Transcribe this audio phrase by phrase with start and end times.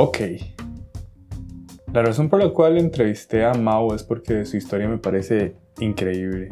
[0.00, 0.18] Ok.
[1.92, 6.50] La razón por la cual entrevisté a Mao es porque su historia me parece increíble.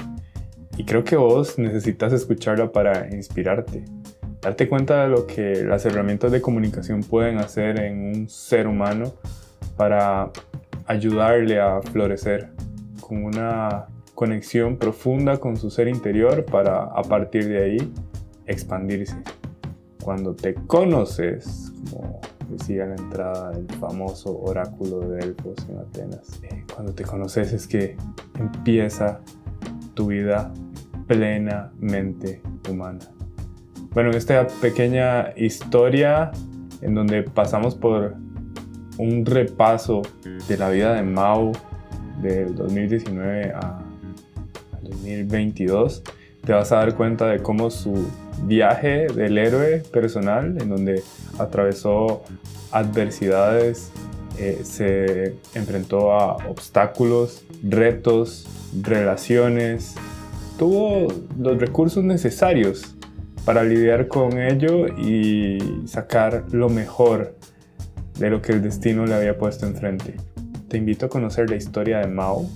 [0.76, 3.84] Y creo que vos necesitas escucharla para inspirarte.
[4.42, 9.12] Darte cuenta de lo que las herramientas de comunicación pueden hacer en un ser humano
[9.76, 10.32] para
[10.86, 12.48] ayudarle a florecer
[13.00, 13.86] con una
[14.16, 17.92] conexión profunda con su ser interior para a partir de ahí
[18.44, 19.14] expandirse.
[20.02, 22.15] Cuando te conoces, como
[22.48, 27.66] decía la entrada del famoso oráculo de Delfos en Atenas, eh, cuando te conoces es
[27.66, 27.96] que
[28.38, 29.20] empieza
[29.94, 30.52] tu vida
[31.06, 33.00] plenamente humana.
[33.92, 36.30] Bueno, esta pequeña historia
[36.82, 38.14] en donde pasamos por
[38.98, 40.02] un repaso
[40.48, 41.52] de la vida de Mao
[42.20, 43.78] del 2019 a
[44.82, 46.02] 2022,
[46.44, 48.08] te vas a dar cuenta de cómo su
[48.44, 51.02] viaje del héroe personal, en donde
[51.38, 52.22] atravesó
[52.70, 53.90] adversidades,
[54.38, 58.46] eh, se enfrentó a obstáculos, retos,
[58.82, 59.94] relaciones,
[60.58, 62.96] tuvo los recursos necesarios
[63.44, 67.36] para lidiar con ello y sacar lo mejor
[68.18, 70.16] de lo que el destino le había puesto enfrente.
[70.68, 72.46] Te invito a conocer la historia de Mao,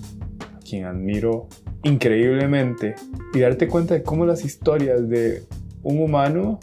[0.41, 1.48] a quien admiro
[1.83, 2.97] increíblemente,
[3.33, 5.44] y darte cuenta de cómo las historias de
[5.83, 6.58] un humano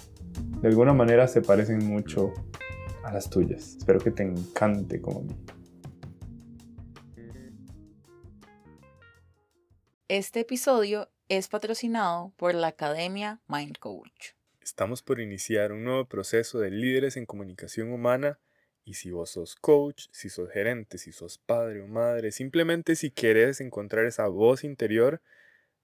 [0.62, 2.34] de alguna manera se parecen mucho
[3.08, 3.77] a las tuyas.
[3.77, 5.36] Espero que te encante como a mí.
[10.09, 14.33] Este episodio es patrocinado por la Academia Mind Coach.
[14.61, 18.39] Estamos por iniciar un nuevo proceso de líderes en comunicación humana
[18.83, 23.11] y si vos sos coach, si sos gerente, si sos padre o madre, simplemente si
[23.11, 25.22] quieres encontrar esa voz interior,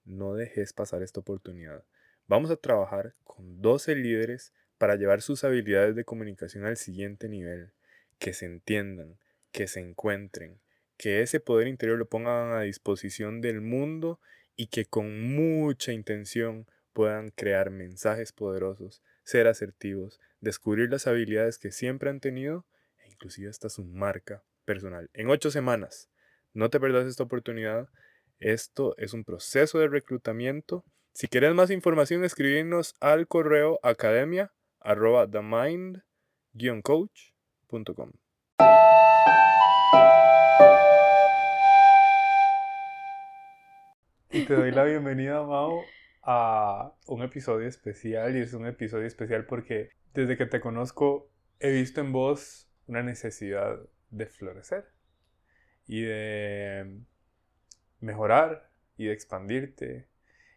[0.04, 1.86] no dejes pasar esta oportunidad.
[2.28, 4.54] Vamos a trabajar con 12 líderes
[4.84, 7.72] para llevar sus habilidades de comunicación al siguiente nivel,
[8.20, 9.18] que se entiendan,
[9.54, 10.60] que se encuentren,
[10.98, 14.20] que ese poder interior lo pongan a disposición del mundo
[14.58, 21.72] y que con mucha intención puedan crear mensajes poderosos, ser asertivos, descubrir las habilidades que
[21.72, 22.66] siempre han tenido
[23.08, 25.10] inclusive hasta su marca personal.
[25.14, 26.10] En ocho semanas.
[26.54, 27.88] No te perdas esta oportunidad.
[28.42, 30.84] Esto es un proceso de reclutamiento.
[31.14, 34.52] Si quieres más información, escribirnos al correo academia
[34.84, 38.12] arroba themind-coach.com.
[44.30, 45.84] Y te doy la bienvenida, Mao,
[46.24, 48.36] a un episodio especial.
[48.36, 51.30] Y es un episodio especial porque desde que te conozco
[51.60, 53.80] he visto en vos una necesidad
[54.10, 54.86] de florecer
[55.88, 57.00] y de
[58.00, 60.08] mejorar y de expandirte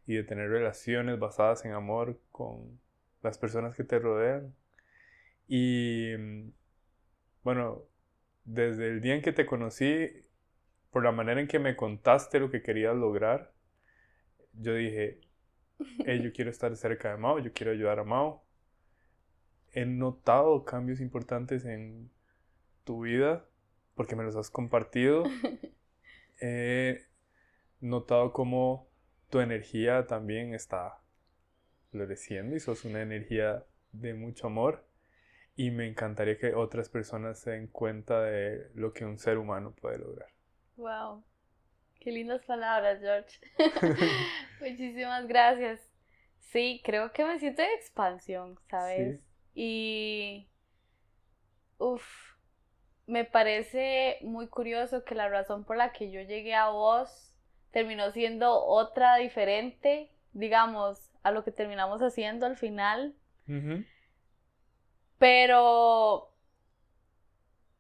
[0.07, 2.81] y de tener relaciones basadas en amor con
[3.27, 4.55] las personas que te rodean.
[5.49, 6.15] Y
[7.43, 7.83] bueno,
[8.45, 10.09] desde el día en que te conocí,
[10.91, 13.53] por la manera en que me contaste lo que querías lograr,
[14.55, 15.21] yo dije,
[16.23, 18.45] yo quiero estar cerca de Mao, yo quiero ayudar a Mao.
[19.73, 22.11] He notado cambios importantes en
[22.85, 23.45] tu vida,
[23.95, 25.25] porque me los has compartido.
[26.41, 27.07] He
[27.81, 28.89] notado cómo
[29.31, 31.01] tu energía también está
[31.97, 34.87] floreciendo y sos una energía de mucho amor.
[35.57, 39.75] Y me encantaría que otras personas se den cuenta de lo que un ser humano
[39.75, 40.29] puede lograr.
[40.77, 41.25] Wow,
[41.99, 43.41] qué lindas palabras, George.
[44.61, 45.81] Muchísimas gracias.
[46.39, 49.21] Sí, creo que me siento en expansión, ¿sabes?
[49.55, 50.47] Y.
[51.79, 52.05] Uf,
[53.07, 57.33] me parece muy curioso que la razón por la que yo llegué a vos
[57.71, 63.15] terminó siendo otra diferente, digamos, a lo que terminamos haciendo al final.
[65.19, 66.31] Pero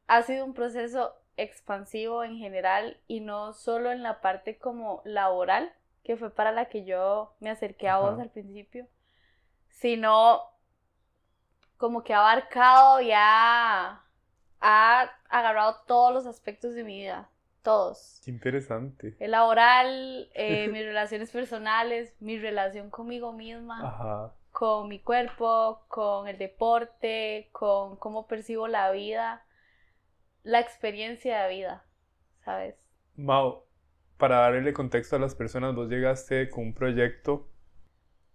[0.06, 5.72] ha sido un proceso expansivo en general y no solo en la parte como laboral,
[6.02, 8.86] que fue para la que yo me acerqué a vos al principio,
[9.68, 10.40] sino
[11.76, 14.02] como que ha abarcado ya
[14.60, 17.28] ha agarrado todos los aspectos de mi vida,
[17.66, 18.20] todos.
[18.24, 19.16] Qué interesante.
[19.18, 26.38] El laboral, eh, mis relaciones personales, mi relación conmigo misma, con mi cuerpo, con el
[26.38, 29.44] deporte, con cómo percibo la vida,
[30.44, 31.84] la experiencia de vida,
[32.44, 32.76] ¿sabes?
[33.16, 33.64] Mau,
[34.16, 37.48] para darle contexto a las personas, vos llegaste con un proyecto.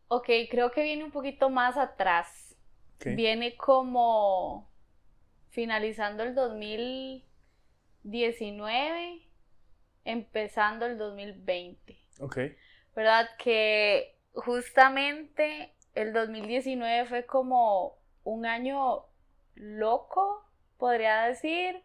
[0.10, 2.58] Ok, creo que viene un poquito más atrás.
[3.06, 4.70] Viene como
[5.52, 6.36] finalizando el
[8.04, 9.22] 2019,
[10.06, 11.98] empezando el 2020.
[12.20, 12.38] Ok.
[12.96, 13.30] ¿Verdad?
[13.38, 19.06] Que justamente el 2019 fue como un año
[19.56, 20.44] loco
[20.78, 21.84] podría decir.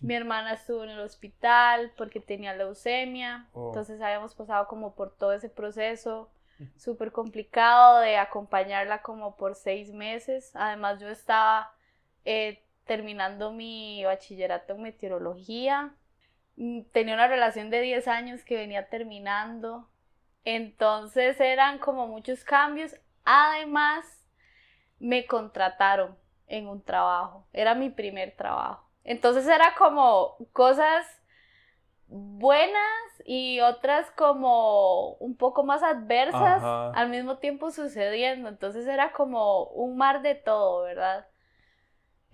[0.00, 3.68] Mi hermana estuvo en el hospital porque tenía leucemia, Oh.
[3.68, 6.30] entonces habíamos pasado como por todo ese proceso
[6.76, 10.50] súper complicado de acompañarla como por seis meses.
[10.54, 11.72] Además yo estaba
[12.24, 15.94] eh, terminando mi bachillerato en meteorología.
[16.56, 19.88] Mm, Tenía una relación de 10 años que venía terminando.
[20.44, 22.94] Entonces eran como muchos cambios.
[23.24, 24.04] Además,
[24.98, 26.16] me contrataron
[26.46, 27.46] en un trabajo.
[27.52, 28.88] Era mi primer trabajo.
[29.02, 31.06] Entonces era como cosas
[32.06, 32.82] buenas
[33.24, 36.90] y otras como un poco más adversas Ajá.
[36.90, 38.48] al mismo tiempo sucediendo.
[38.48, 41.26] Entonces era como un mar de todo, ¿verdad?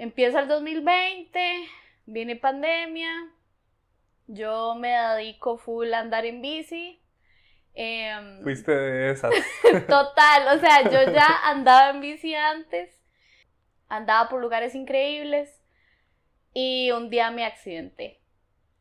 [0.01, 1.69] Empieza el 2020,
[2.07, 3.11] viene pandemia,
[4.29, 6.99] yo me dedico full a andar en bici.
[7.75, 9.31] em, Fuiste de esas.
[9.89, 12.91] Total, o sea, yo ya andaba en bici antes,
[13.91, 15.61] andaba por lugares increíbles
[16.55, 18.21] y un día me accidenté.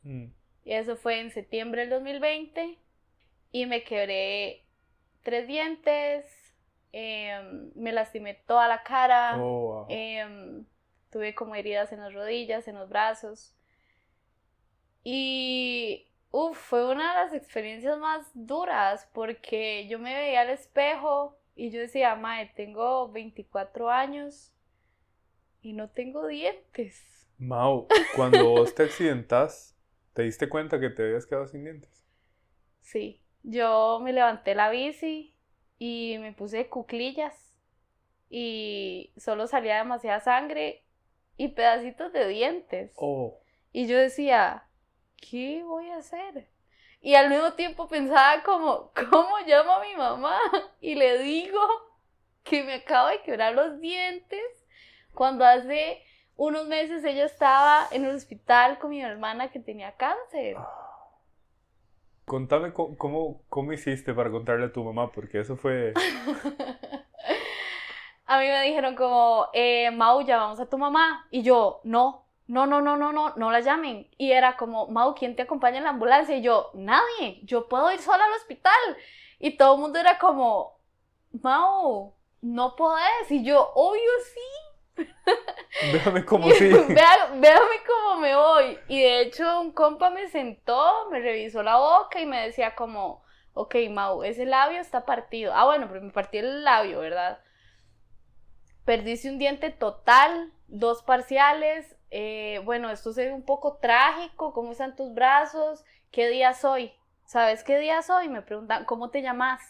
[0.03, 0.27] Mm.
[0.63, 2.77] Y eso fue en septiembre del 2020
[3.51, 4.63] y me quebré
[5.23, 6.25] tres dientes,
[6.93, 9.85] em, me lastimé toda la cara, Oh, wow.
[9.89, 10.65] em,
[11.09, 13.55] tuve como heridas en las rodillas, en los brazos.
[15.03, 21.37] Y uf, fue una de las experiencias más duras porque yo me veía al espejo
[21.55, 24.53] y yo decía, Mae, tengo 24 años
[25.61, 27.27] y no tengo dientes.
[27.37, 29.77] Mau, cuando vos te accidentas,
[30.13, 32.05] ¿te diste cuenta que te habías quedado sin dientes?
[32.81, 35.35] Sí, yo me levanté la bici
[35.77, 37.53] y me puse cuclillas
[38.29, 40.83] y solo salía demasiada sangre
[41.39, 42.91] y pedacitos de dientes.
[42.97, 43.39] Oh,
[43.71, 44.67] Y yo decía,
[45.17, 46.49] ¿qué voy a hacer?
[47.01, 50.37] Y al mismo tiempo pensaba como, ¿cómo llamo a mi mamá?
[50.81, 51.61] Y le digo
[52.43, 54.41] que me acabo de quebrar los dientes
[55.13, 56.03] cuando hace
[56.35, 60.57] unos meses ella estaba en el hospital con mi hermana que tenía cáncer.
[62.25, 65.93] contame co- cómo, cómo hiciste para contarle a tu mamá, porque eso fue...
[68.29, 71.27] A mí me dijeron como, eh, Mau, llamamos a tu mamá.
[71.31, 74.07] Y yo, no, no, no, no, no, no, no la llamen.
[74.19, 76.35] Y era como, Mau, ¿quién te acompaña en la ambulancia?
[76.37, 78.97] Y yo, nadie, yo puedo ir sola al hospital.
[79.39, 80.77] Y todo el mundo era como,
[81.41, 83.31] Mau, no podés.
[83.31, 85.05] Y yo, obvio sí.
[85.91, 86.69] Déjame como si...
[86.69, 88.77] Vea- véame cómo me voy.
[88.89, 93.23] Y de hecho, un compa me sentó, me revisó la boca y me decía como,
[93.53, 95.51] ok, Mau, ese labio está partido.
[95.55, 97.39] Ah, bueno, pero me partí el labio, ¿verdad?
[98.89, 101.95] Perdiste un diente total, dos parciales.
[102.09, 104.51] eh, bueno, esto se ve un poco trágico.
[104.51, 105.83] ¿Cómo están tus brazos?
[106.11, 106.91] ¿Qué día soy?
[107.23, 108.29] ¿Sabes qué día soy?
[108.29, 109.61] Me preguntan, ¿cómo te llamas?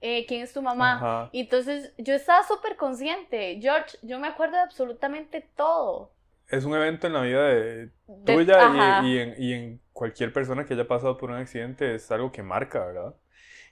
[0.00, 0.94] Eh, ¿Quién es tu mamá?
[0.96, 1.30] Ajá.
[1.30, 3.60] Y entonces yo estaba súper consciente.
[3.62, 6.10] George, yo me acuerdo de absolutamente todo.
[6.48, 9.02] Es un evento en la vida de De- tuya ajá.
[9.02, 12.30] y, y en, y en cualquier persona que haya pasado por un accidente es algo
[12.32, 13.14] que marca, ¿verdad?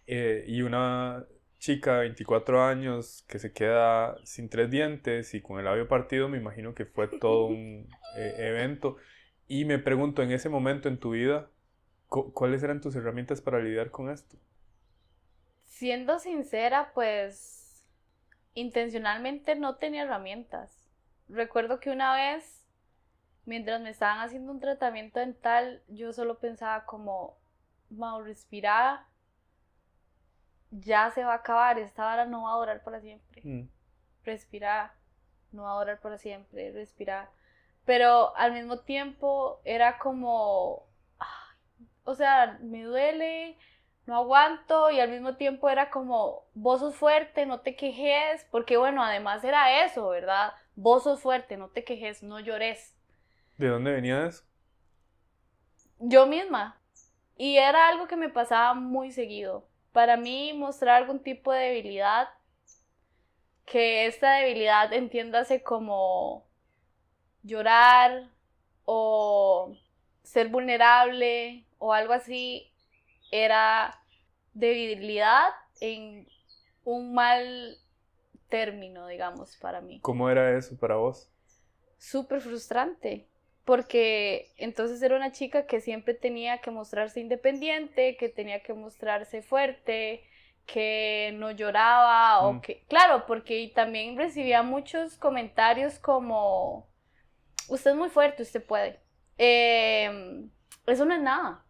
[0.06, 1.26] Eh, y una
[1.64, 6.28] chica de 24 años que se queda sin tres dientes y con el labio partido,
[6.28, 8.96] me imagino que fue todo un eh, evento.
[9.49, 11.50] Y me pregunto, en ese momento en tu vida,
[12.08, 14.37] cu- ¿cuáles eran tus herramientas para lidiar con esto?
[15.66, 17.82] Siendo sincera, pues
[18.55, 20.88] intencionalmente no tenía herramientas.
[21.28, 22.64] Recuerdo que una vez,
[23.46, 27.38] mientras me estaban haciendo un tratamiento dental, yo solo pensaba como,
[27.91, 29.08] Mau, respira,
[30.81, 33.43] ya se va a acabar, esta vara no va a durar para siempre.
[33.44, 33.69] Mm.
[34.24, 34.94] Respira,
[35.52, 37.31] no va a durar para siempre, respira.
[37.84, 40.86] Pero al mismo tiempo era como,
[41.19, 43.56] ay, o sea, me duele,
[44.06, 48.76] no aguanto y al mismo tiempo era como, vos sos fuerte, no te quejes, porque
[48.76, 50.54] bueno, además era eso, ¿verdad?
[50.76, 52.96] Vos sos fuerte, no te quejes, no llores.
[53.58, 54.44] ¿De dónde venía eso?
[55.98, 56.81] Yo misma.
[57.36, 59.69] Y era algo que me pasaba muy seguido.
[59.94, 62.29] Para mí mostrar algún tipo de debilidad,
[63.65, 66.48] que esta debilidad entiéndase como
[67.44, 68.29] llorar
[68.84, 69.72] o
[70.24, 72.72] ser vulnerable o algo así,
[73.31, 73.96] era
[74.53, 76.27] debilidad en
[76.82, 77.79] un mal
[78.48, 80.01] término, digamos, para mí.
[80.01, 81.31] ¿Cómo era eso para vos?
[81.98, 83.29] Súper frustrante,
[83.64, 89.42] porque entonces era una chica que siempre tenía que mostrarse independiente, que tenía que mostrarse
[89.42, 90.24] fuerte,
[90.66, 92.60] que no lloraba, o Mm.
[92.60, 96.88] que, claro, porque también recibía muchos comentarios como,
[97.68, 99.00] usted es muy fuerte, usted puede.
[99.38, 100.50] Em,
[100.86, 101.64] eso no es nada,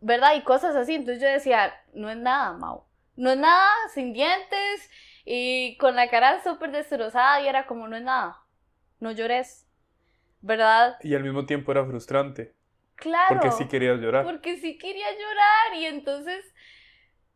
[0.00, 0.34] ¿verdad?
[0.36, 0.94] Y cosas así.
[0.94, 2.84] Entonces yo decía, no es nada, Mau.
[3.16, 4.90] No es nada, sin dientes
[5.24, 8.42] y con la cara súper destrozada y era como, no es nada,
[9.00, 9.65] no llores.
[10.40, 10.96] ¿Verdad?
[11.02, 12.54] Y al mismo tiempo era frustrante.
[12.96, 13.26] Claro.
[13.28, 14.24] Porque sí querías llorar.
[14.24, 16.44] Porque sí quería llorar y entonces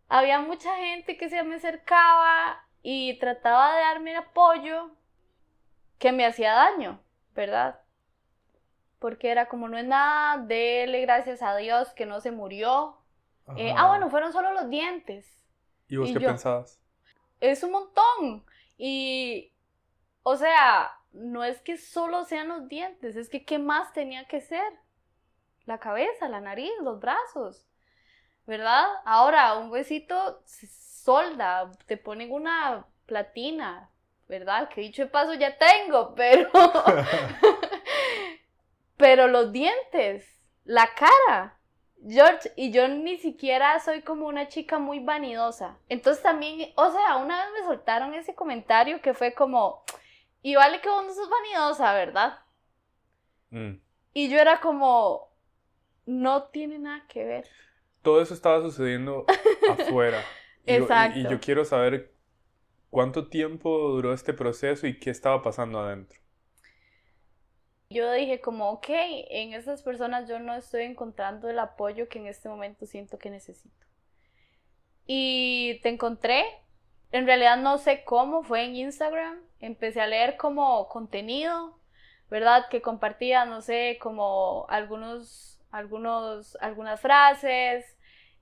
[0.09, 4.91] había mucha gente que se me acercaba y trataba de darme apoyo
[5.99, 7.01] que me hacía daño,
[7.35, 7.81] ¿verdad?
[8.99, 12.97] Porque era como no es nada, dele gracias a Dios que no se murió.
[13.57, 15.45] Eh, ah, bueno, fueron solo los dientes.
[15.89, 16.81] ¿Y vos qué pensabas?
[17.41, 18.45] Es un montón.
[18.79, 19.53] Y,
[20.23, 24.41] o sea, no es que solo sean los dientes, es que ¿qué más tenía que
[24.41, 24.73] ser?
[25.67, 27.67] La cabeza, la nariz, los brazos,
[28.47, 28.87] ¿verdad?
[29.05, 33.91] Ahora, un huesito se solda, te ponen una platina,
[34.29, 34.69] ¿verdad?
[34.69, 36.51] Que dicho de paso ya tengo, pero...
[38.97, 40.29] pero los dientes,
[40.65, 41.59] la cara,
[42.07, 45.79] George, y yo ni siquiera soy como una chica muy vanidosa.
[45.89, 49.85] Entonces también, o sea, una vez me soltaron ese comentario que fue como,
[50.43, 52.39] y vale que vos no sos vanidosa, ¿verdad?
[53.51, 53.81] Mm.
[54.15, 55.33] Y yo era como,
[56.07, 57.49] no tiene nada que ver.
[58.03, 59.27] Todo eso estaba sucediendo
[59.71, 60.23] afuera.
[60.67, 61.19] Exacto.
[61.19, 62.15] y yo quiero saber
[62.91, 66.21] cuánto tiempo duró este proceso y qué estaba pasando adentro
[67.91, 72.29] yo dije como, ok, en estas personas yo no estoy encontrando el apoyo que en
[72.29, 73.87] este momento siento que necesito.
[75.07, 76.45] Y te encontré,
[77.11, 81.79] en realidad no sé cómo, fue en Instagram, empecé a leer como contenido,
[82.31, 82.69] ¿verdad?
[82.69, 87.85] Que compartía, no sé, como algunos, algunos, algunas frases,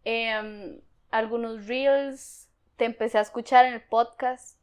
[0.04, 4.58] em, algunos reels, te empecé a escuchar en el podcast.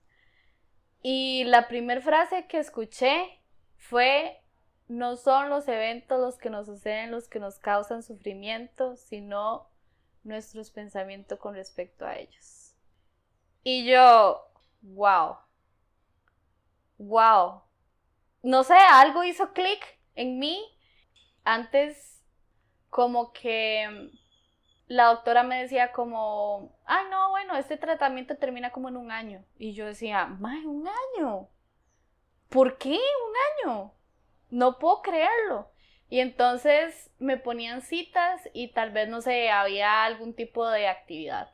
[1.02, 3.40] Y la primera frase que escuché
[3.78, 4.42] fue
[4.88, 9.68] no son los eventos los que nos suceden los que nos causan sufrimiento, sino
[10.24, 12.76] nuestros pensamientos con respecto a ellos.
[13.64, 14.48] Y yo,
[14.82, 15.38] wow,
[16.98, 17.62] wow.
[18.44, 20.64] No sé, algo hizo clic en mí.
[21.44, 22.24] Antes,
[22.90, 24.12] como que
[24.88, 29.44] la doctora me decía como, ay no, bueno, este tratamiento termina como en un año.
[29.58, 31.50] Y yo decía, más un año.
[32.50, 33.96] ¿Por qué un año?
[34.56, 35.72] no puedo creerlo.
[36.10, 41.52] Y entonces me ponían citas y tal vez, no sé, había algún tipo de actividad.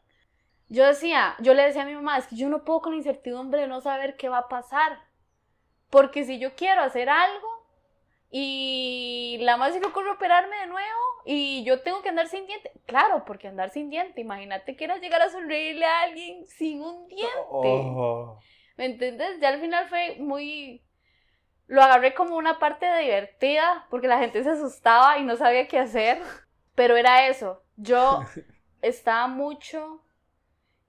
[0.68, 2.98] Yo decía, yo le decía a mi mamá, es que yo no puedo con la
[2.98, 5.00] incertidumbre de no saber qué va a pasar.
[5.92, 7.48] Porque si yo quiero hacer algo
[8.32, 12.48] y la más se me ocurre operarme de nuevo y yo tengo que andar sin
[12.48, 12.72] diente.
[12.88, 17.08] Claro, porque andar sin diente, imagínate que quieras llegar a sonreírle a alguien sin un
[17.08, 17.30] diente.
[17.52, 18.40] Oh.
[18.78, 19.40] ¿Me entiendes?
[19.40, 20.82] Ya al final fue muy
[21.72, 25.80] lo agarré como una parte divertida porque la gente se asustaba y no sabía qué
[25.80, 26.22] hacer,
[26.76, 27.64] pero era eso.
[27.78, 28.24] Yo
[28.82, 30.04] estaba mucho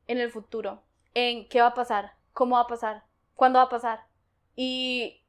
[0.09, 0.83] en el futuro,
[1.15, 3.05] en qué va a pasar, cómo va a pasar,
[3.37, 4.07] cuándo va a pasar.
[4.55, 5.23] Y,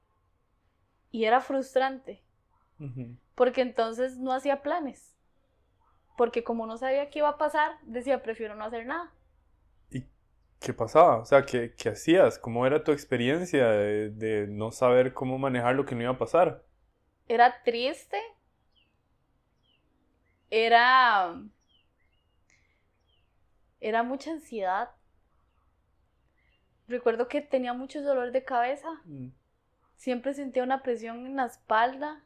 [1.12, 2.24] y era frustrante,
[3.36, 5.16] porque entonces no hacía planes,
[6.18, 9.12] porque como no sabía qué iba a pasar, decía, prefiero no hacer nada.
[10.64, 11.18] ¿Qué pasaba?
[11.18, 12.40] O sea, ¿qué, qué hacías?
[12.40, 16.18] ¿Cómo era tu experiencia de, de, no saber cómo manejar lo que no iba a
[16.18, 16.64] pasar?
[17.28, 18.18] Era triste.
[20.50, 21.36] Era...
[23.82, 24.92] Era mucha ansiedad.
[26.94, 28.88] Recuerdo que tenía mucho dolor de cabeza.
[29.06, 29.30] Mm.
[29.96, 32.24] Siempre sentía una presión en la espalda.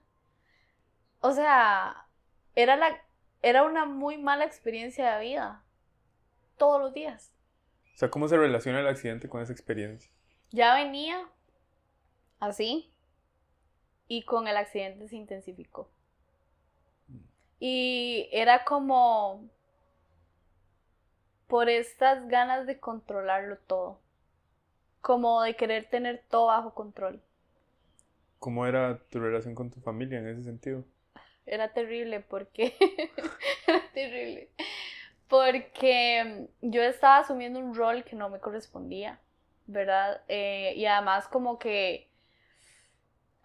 [1.21, 2.05] O sea,
[2.53, 3.01] era, la,
[3.41, 5.63] era una muy mala experiencia de vida.
[6.57, 7.31] Todos los días.
[7.95, 10.11] O sea, ¿cómo se relaciona el accidente con esa experiencia?
[10.51, 11.29] Ya venía
[12.41, 12.91] así
[14.09, 15.89] y con el accidente se intensificó.
[17.57, 19.49] Y era como
[21.47, 24.01] por estas ganas de controlarlo todo,
[25.07, 27.21] como de querer tener todo bajo control.
[28.39, 30.83] ¿Cómo era tu relación con tu familia en ese sentido?
[31.45, 32.75] Era terrible porque
[33.67, 34.49] era terrible
[35.29, 39.17] porque yo estaba asumiendo un rol que no me correspondía,
[39.65, 40.23] ¿verdad?
[40.27, 42.09] Eh, y además como que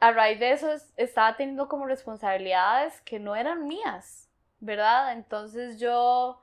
[0.01, 4.29] a raíz de eso estaba teniendo como responsabilidades que no eran mías,
[4.59, 5.13] ¿verdad?
[5.13, 6.41] Entonces yo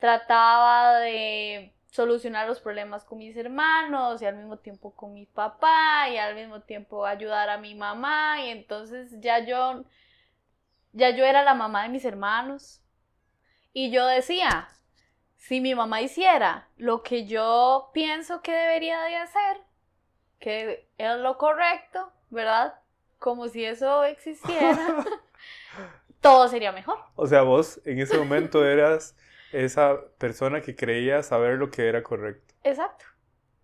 [0.00, 6.08] trataba de solucionar los problemas con mis hermanos y al mismo tiempo con mi papá
[6.10, 9.84] y al mismo tiempo ayudar a mi mamá y entonces ya yo
[10.92, 12.80] ya yo era la mamá de mis hermanos
[13.72, 14.68] y yo decía,
[15.36, 19.58] si mi mamá hiciera lo que yo pienso que debería de hacer,
[20.38, 22.80] que es lo correcto, ¿verdad?
[23.18, 25.04] Como si eso existiera,
[26.22, 26.98] todo sería mejor.
[27.16, 29.14] O sea, vos en ese momento eras
[29.64, 32.54] esa persona que creía saber lo que era correcto.
[32.62, 33.06] Exacto.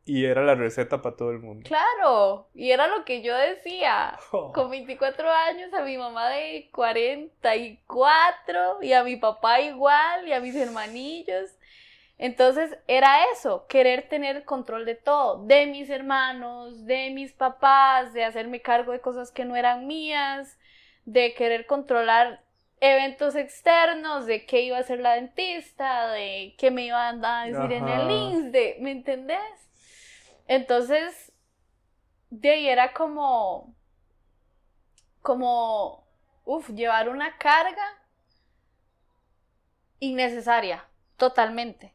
[0.04, 1.68] Y era la receta para todo el mundo.
[1.68, 4.18] Claro, y era lo que yo decía.
[4.32, 4.52] Oh.
[4.52, 10.40] Con 24 años, a mi mamá de 44, y a mi papá igual, y a
[10.40, 11.50] mis hermanillos.
[12.18, 18.24] Entonces era eso, querer tener control de todo, de mis hermanos, de mis papás, de
[18.24, 20.58] hacerme cargo de cosas que no eran mías,
[21.04, 22.42] de querer controlar
[22.82, 27.72] eventos externos, de qué iba a hacer la dentista, de qué me iban a decir
[27.72, 28.10] en el.
[28.10, 29.70] INS, de, ¿me entendés?
[30.48, 31.32] Entonces,
[32.30, 33.72] de ahí era como,
[35.22, 36.08] como,
[36.44, 37.86] uff, llevar una carga
[40.00, 40.84] innecesaria,
[41.16, 41.94] totalmente.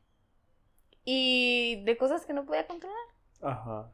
[1.04, 2.98] Y de cosas que no podía controlar.
[3.42, 3.92] Ajá.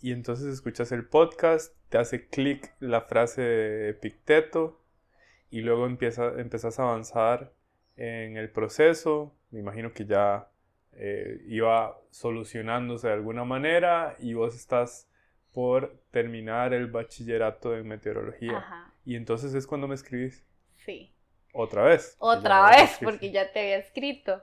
[0.00, 4.81] Y entonces escuchas el podcast, te hace clic la frase de Epicteto
[5.52, 7.52] y luego empieza, empezás a avanzar
[7.96, 9.36] en el proceso.
[9.50, 10.48] Me imagino que ya
[10.94, 15.10] eh, iba solucionándose de alguna manera y vos estás
[15.52, 18.56] por terminar el bachillerato en meteorología.
[18.56, 20.42] Ajá, Y entonces es cuando me escribís
[20.76, 21.12] sí.
[21.52, 22.16] otra vez.
[22.18, 24.42] Otra vez, porque ya te había escrito.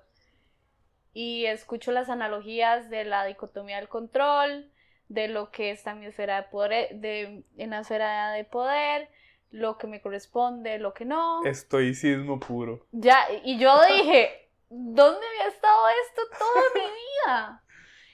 [1.12, 4.72] Y escucho las analogías de la dicotomía del control,
[5.08, 9.10] de lo que está en mi esfera de poder, de, en la esfera de poder,
[9.51, 11.44] lo que me corresponde, lo que no.
[11.44, 12.86] Estoicismo puro.
[12.91, 17.63] Ya, y yo dije, ¿dónde había estado esto toda mi vida?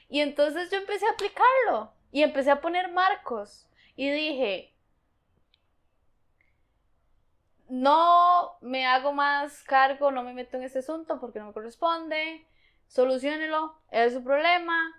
[0.09, 4.73] Y entonces yo empecé a aplicarlo y empecé a poner marcos y dije,
[7.67, 12.45] no me hago más cargo, no me meto en este asunto porque no me corresponde,
[12.87, 14.93] soluciónelo, es su problema,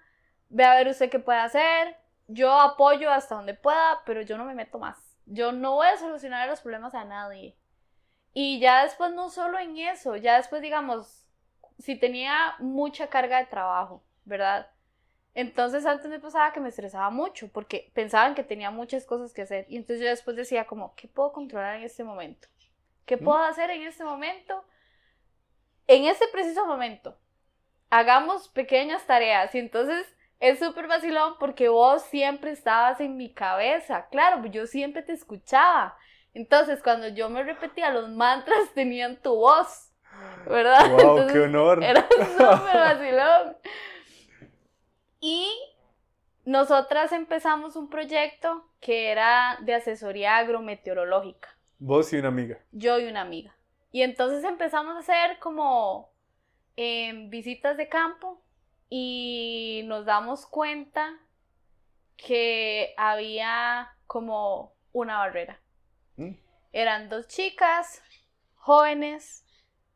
[0.48, 4.44] ve a ver usted qué puede hacer, yo apoyo hasta donde pueda, pero yo no
[4.44, 5.05] me meto más.
[5.26, 7.56] Yo no voy a solucionar los problemas a nadie.
[8.32, 11.26] Y ya después no solo en eso, ya después digamos,
[11.78, 14.70] si tenía mucha carga de trabajo, ¿verdad?
[15.34, 19.42] Entonces antes me pasaba que me estresaba mucho porque pensaban que tenía muchas cosas que
[19.42, 19.66] hacer.
[19.68, 22.48] Y entonces yo después decía como, ¿qué puedo controlar en este momento?
[23.04, 24.64] ¿Qué puedo hacer en este momento?
[25.86, 27.18] En este preciso momento.
[27.90, 29.54] Hagamos pequeñas tareas.
[29.54, 30.06] Y entonces
[30.40, 34.06] es súper vacilón porque vos siempre estabas en mi cabeza.
[34.10, 35.96] Claro, yo siempre te escuchaba.
[36.34, 39.90] Entonces cuando yo me repetía los mantras tenían tu voz.
[40.46, 40.90] ¿Verdad?
[40.90, 41.26] ¡Wow!
[41.32, 41.82] ¡Qué honor!
[41.82, 43.56] era súper vacilón.
[45.20, 45.50] Y
[46.44, 52.58] nosotras empezamos un proyecto que era de asesoría agrometeorológica, Vos y una amiga.
[52.72, 53.56] yo y una amiga.
[53.90, 56.12] Y entonces empezamos a hacer como
[56.76, 58.40] em, visitas de campo
[58.88, 61.18] y nos damos cuenta
[62.16, 65.60] que había como una barrera.
[66.16, 66.32] ¿Mm?
[66.72, 68.02] Eran dos chicas
[68.54, 69.44] jóvenes,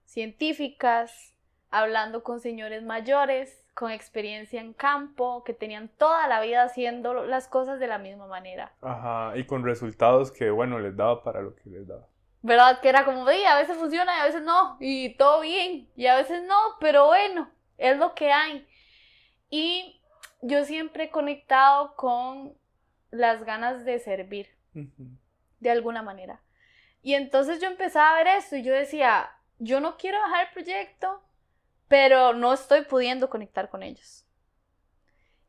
[0.05, 1.35] científicas,
[1.71, 7.49] hablando con señores mayores, con experiencia en campo, que tenían toda la vida haciendo las
[7.49, 8.73] cosas de la misma manera.
[8.83, 12.07] Ajá, y con resultados que, bueno, les daba para lo que les daba.
[12.43, 12.81] ¿Verdad?
[12.81, 16.07] Que era como, "Sí, a veces funciona y a veces no, y todo bien, y
[16.07, 18.67] a veces no, pero bueno, es lo que hay.
[19.51, 20.01] Y
[20.41, 22.55] yo siempre he conectado con
[23.11, 24.49] las ganas de servir.
[25.59, 26.41] De alguna manera.
[27.03, 30.53] Y entonces yo empezaba a ver esto y yo decía, yo no quiero bajar el
[30.53, 31.23] proyecto,
[31.89, 34.25] pero no estoy pudiendo conectar con ellos.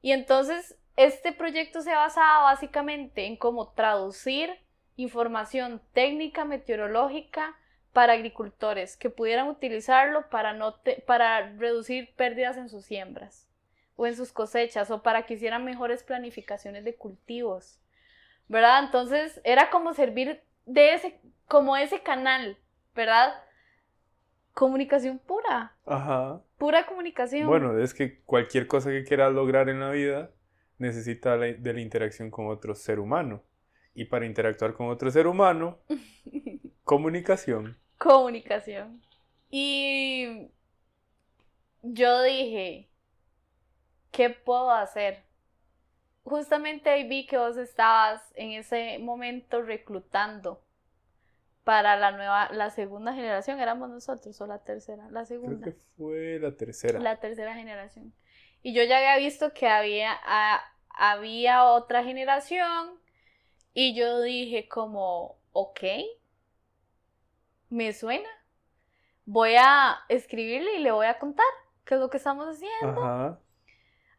[0.01, 4.49] Y entonces este proyecto se basaba básicamente en cómo traducir
[4.95, 7.55] información técnica meteorológica
[7.93, 13.47] para agricultores que pudieran utilizarlo para, no te- para reducir pérdidas en sus siembras
[13.95, 17.79] o en sus cosechas o para que hicieran mejores planificaciones de cultivos.
[18.47, 18.83] ¿verdad?
[18.83, 22.57] Entonces era como servir de ese, como ese canal,
[22.93, 23.33] ¿verdad?
[24.53, 26.41] Comunicación pura, Ajá.
[26.57, 27.47] pura comunicación.
[27.47, 30.31] Bueno, es que cualquier cosa que quieras lograr en la vida
[30.77, 33.41] necesita de la interacción con otro ser humano.
[33.93, 35.79] Y para interactuar con otro ser humano,
[36.83, 37.77] comunicación.
[37.97, 39.01] comunicación.
[39.49, 40.49] Y
[41.81, 42.89] yo dije,
[44.11, 45.23] ¿qué puedo hacer?
[46.23, 50.61] Justamente ahí vi que vos estabas en ese momento reclutando
[51.63, 55.65] para la nueva, la segunda generación, éramos nosotros o la tercera, la Creo segunda.
[55.65, 56.99] que fue la tercera.
[56.99, 58.13] La tercera generación.
[58.63, 62.99] Y yo ya había visto que había, a- había otra generación
[63.73, 65.81] y yo dije como, ok,
[67.69, 68.29] me suena.
[69.25, 71.45] Voy a escribirle y le voy a contar
[71.85, 73.01] qué es lo que estamos haciendo.
[73.01, 73.39] Ajá.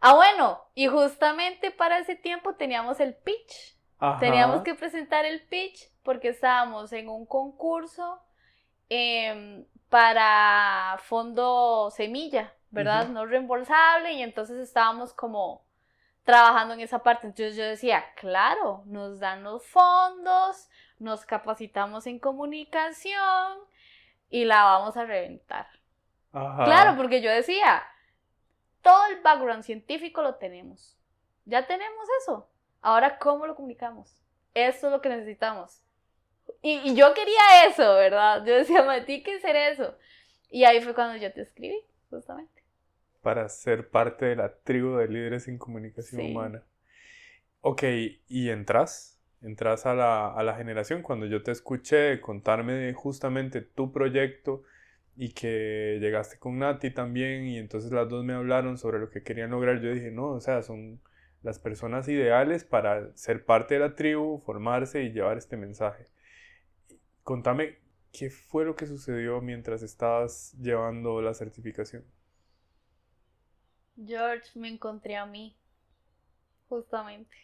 [0.04, 3.78] Ah, bueno, y justamente para ese tiempo teníamos el pitch.
[4.00, 4.18] Ajá.
[4.18, 8.20] Teníamos que presentar el pitch porque estábamos en un concurso
[8.88, 13.10] em, para fondo semilla, ¿verdad?
[13.10, 15.64] No reembolsable y entonces estábamos como
[16.24, 17.28] trabajando en esa parte.
[17.28, 23.58] Entonces yo decía, claro, nos dan los fondos, nos capacitamos en comunicación
[24.28, 25.68] y la vamos a reventar.
[26.32, 27.84] Claro, porque yo decía,
[28.82, 30.98] todo el background científico lo tenemos.
[31.44, 32.48] Ya tenemos eso.
[32.80, 34.20] Ahora, ¿cómo lo comunicamos?
[34.54, 35.82] Eso es lo que necesitamos.
[36.60, 38.44] Y, yo quería eso, ¿verdad?
[38.44, 39.96] Yo decía, me que hacer eso.
[40.50, 42.62] Y ahí fue cuando yo te escribí, justamente.
[43.22, 46.64] Para ser parte de la tribu de líderes en comunicación humana.
[47.60, 47.84] Ok,
[48.28, 49.20] ¿y entras?
[49.40, 51.02] Entras a la, a la generación.
[51.02, 54.64] Cuando yo te escuché contarme justamente tu proyecto
[55.16, 59.22] y que llegaste con Nati también y entonces las dos me hablaron sobre lo que
[59.22, 61.00] querían lograr, yo dije, no, o sea, son
[61.42, 66.08] las personas ideales para ser parte de la tribu, formarse y llevar este mensaje.
[67.24, 67.78] Contame,
[68.12, 72.04] ¿qué fue lo que sucedió mientras estabas llevando la certificación?
[73.96, 75.56] George, me encontré a mí,
[76.68, 77.36] justamente.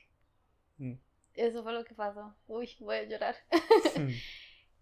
[0.78, 0.94] Mm.
[1.35, 2.35] Eso fue lo que pasó.
[2.46, 3.37] Uy, voy a llorar.
[3.96, 4.09] Mm.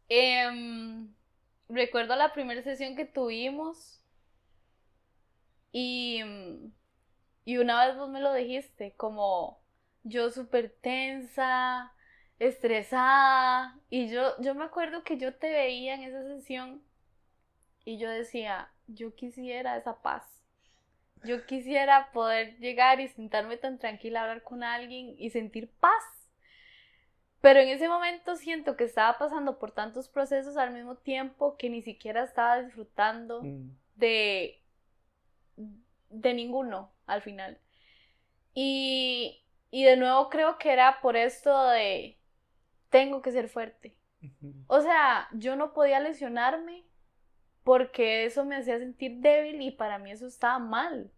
[1.69, 4.01] recuerdo la primera sesión que tuvimos
[5.73, 6.23] y,
[7.45, 9.61] y una vez vos me lo dijiste, como
[10.03, 11.93] yo súper tensa,
[12.39, 13.79] estresada.
[13.91, 16.83] Y yo, yo me acuerdo que yo te veía en esa sesión
[17.85, 20.25] y yo decía, yo quisiera esa paz.
[21.25, 26.05] Yo quisiera poder llegar y sentarme tan tranquila a hablar con alguien y sentir paz.
[27.47, 31.71] Pero en ese momento siento que estaba pasando por tantos procesos al mismo tiempo que
[31.71, 33.71] ni siquiera estaba disfrutando mm.
[33.95, 34.65] de,
[36.11, 37.61] de ninguno al final.
[38.53, 42.19] Y, y de nuevo creo que era por esto de
[42.91, 43.95] tengo que ser fuerte.
[44.67, 46.83] O sea, yo no podía lesionarme
[47.63, 51.13] porque eso me hacía sentir débil y para mí eso estaba mal.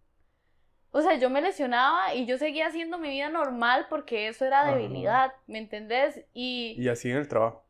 [0.91, 4.65] O sea, yo me lesionaba y yo seguía haciendo mi vida normal porque eso era
[4.65, 6.25] debilidad, ¿me entendés?
[6.33, 7.65] Y, y así en el trabajo.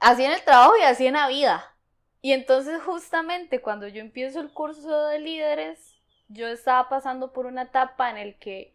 [0.00, 1.74] Así en el trabajo y así en la vida.
[2.20, 7.62] Y entonces justamente cuando yo empiezo el curso de líderes, yo estaba pasando por una
[7.62, 8.74] etapa en el que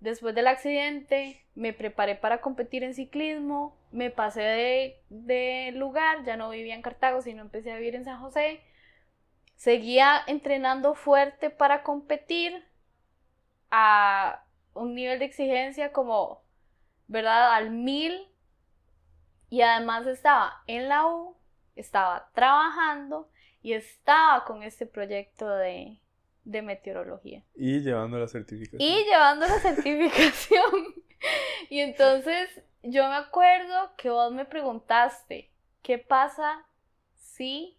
[0.00, 6.36] después del accidente me preparé para competir en ciclismo, me pasé de, de, lugar, ya
[6.36, 8.60] no vivía en Cartago, sino empecé a vivir en San José.
[9.56, 12.67] Seguía entrenando fuerte para competir
[13.70, 16.42] a un nivel de exigencia como,
[17.06, 17.54] ¿verdad?
[17.54, 18.26] Al mil.
[19.50, 21.36] Y además estaba en la U,
[21.74, 23.30] estaba trabajando
[23.62, 26.00] y estaba con este proyecto de,
[26.44, 27.44] de meteorología.
[27.54, 28.80] Y llevando la certificación.
[28.80, 30.94] Y llevando la certificación.
[31.70, 35.50] y entonces yo me acuerdo que vos me preguntaste,
[35.82, 36.66] ¿qué pasa
[37.14, 37.78] si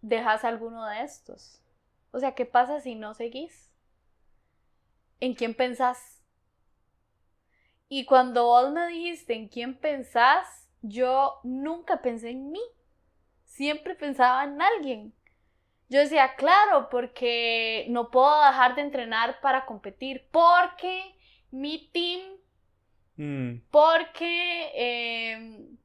[0.00, 1.60] dejas alguno de estos?
[2.10, 3.73] O sea, ¿qué pasa si no seguís?
[5.24, 6.22] ¿En quién pensás?
[7.88, 12.60] Y cuando vos me dijiste en quién pensás, yo nunca pensé en mí.
[13.44, 15.14] Siempre pensaba en alguien.
[15.88, 21.16] Yo decía, claro, porque no puedo dejar de entrenar para competir, porque
[21.50, 22.20] mi team
[23.16, 23.60] Mm.
[23.70, 25.76] Porque em,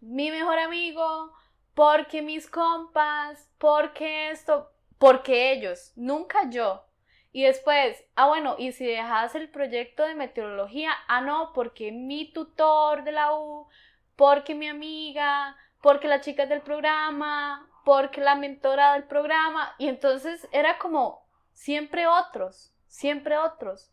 [0.00, 1.32] mi mejor amigo,
[1.74, 6.84] porque mis compas, porque esto, porque ellos, nunca yo.
[7.32, 12.32] Y después, ah bueno, y si dejas el proyecto de meteorología, ah no, porque mi
[12.32, 13.68] tutor de la U,
[14.16, 20.48] porque mi amiga, porque las chicas del programa, porque la mentora del programa, y entonces
[20.52, 23.92] era como siempre otros, siempre otros,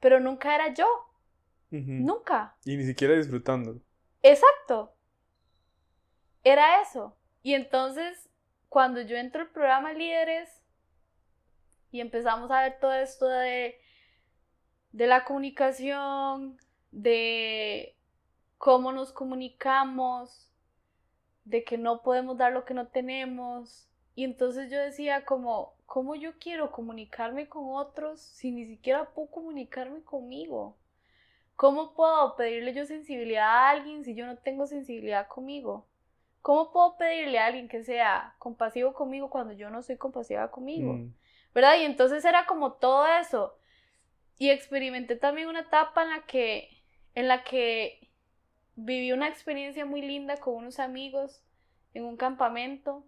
[0.00, 0.86] pero nunca era yo.
[1.70, 2.56] Nunca.
[2.64, 3.80] Y ni siquiera disfrutándolo.
[4.22, 4.94] Exacto.
[6.42, 7.16] Era eso.
[7.42, 8.30] Y entonces,
[8.68, 10.62] cuando yo entro al programa Líderes
[11.96, 13.80] y empezamos a ver todo esto de,
[14.92, 16.58] de la comunicación,
[16.90, 17.96] de
[18.58, 20.52] cómo nos comunicamos,
[21.44, 23.88] de que no podemos dar lo que no tenemos.
[24.14, 29.30] Y entonces yo decía como, ¿cómo yo quiero comunicarme con otros si ni siquiera puedo
[29.30, 30.76] comunicarme conmigo?
[31.54, 35.86] ¿Cómo puedo pedirle yo sensibilidad a alguien si yo no tengo sensibilidad conmigo?
[36.42, 40.92] ¿Cómo puedo pedirle a alguien que sea compasivo conmigo cuando yo no soy compasiva conmigo?
[40.92, 41.14] Mm.
[41.56, 41.80] ¿Verdad?
[41.80, 43.58] Y entonces era como todo eso.
[44.38, 46.70] Y experimenté también una etapa en la que,
[47.16, 48.08] en la que
[48.76, 51.42] viví una experiencia muy linda con unos amigos
[51.94, 53.04] en un campamento.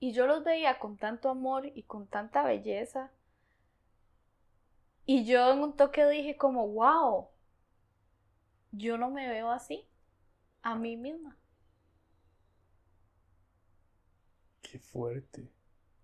[0.00, 3.10] Y yo los veía con tanto amor y con tanta belleza
[5.04, 7.28] y yo en un toque dije como, wow,
[8.70, 9.84] yo no me veo así,
[10.62, 11.36] a mí misma.
[14.62, 15.50] Qué fuerte.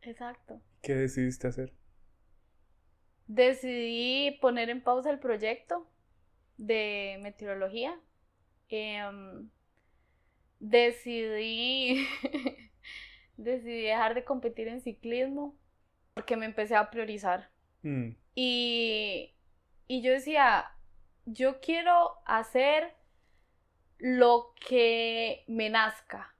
[0.09, 0.61] Exacto.
[0.83, 1.73] ¿Qué decidiste hacer?
[3.29, 5.87] decidí poner en pausa el proyecto
[6.57, 8.01] de meteorología.
[8.71, 9.49] Em,
[10.59, 12.07] decidí,
[13.37, 15.57] decidí dejar de competir en ciclismo
[16.15, 17.51] porque me empecé a priorizar.
[17.83, 18.11] Mm.
[18.35, 19.35] Y,
[19.87, 20.73] y yo decía,
[21.27, 22.95] yo quiero hacer
[23.99, 26.35] lo que me nazca.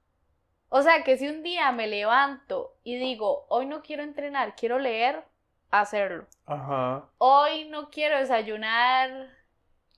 [0.69, 4.77] O sea, que si un día me levanto y digo, hoy no quiero entrenar, quiero
[4.77, 5.23] leer,
[5.71, 6.27] hacerlo.
[6.45, 7.09] Ajá.
[7.17, 9.29] Hoy no quiero desayunar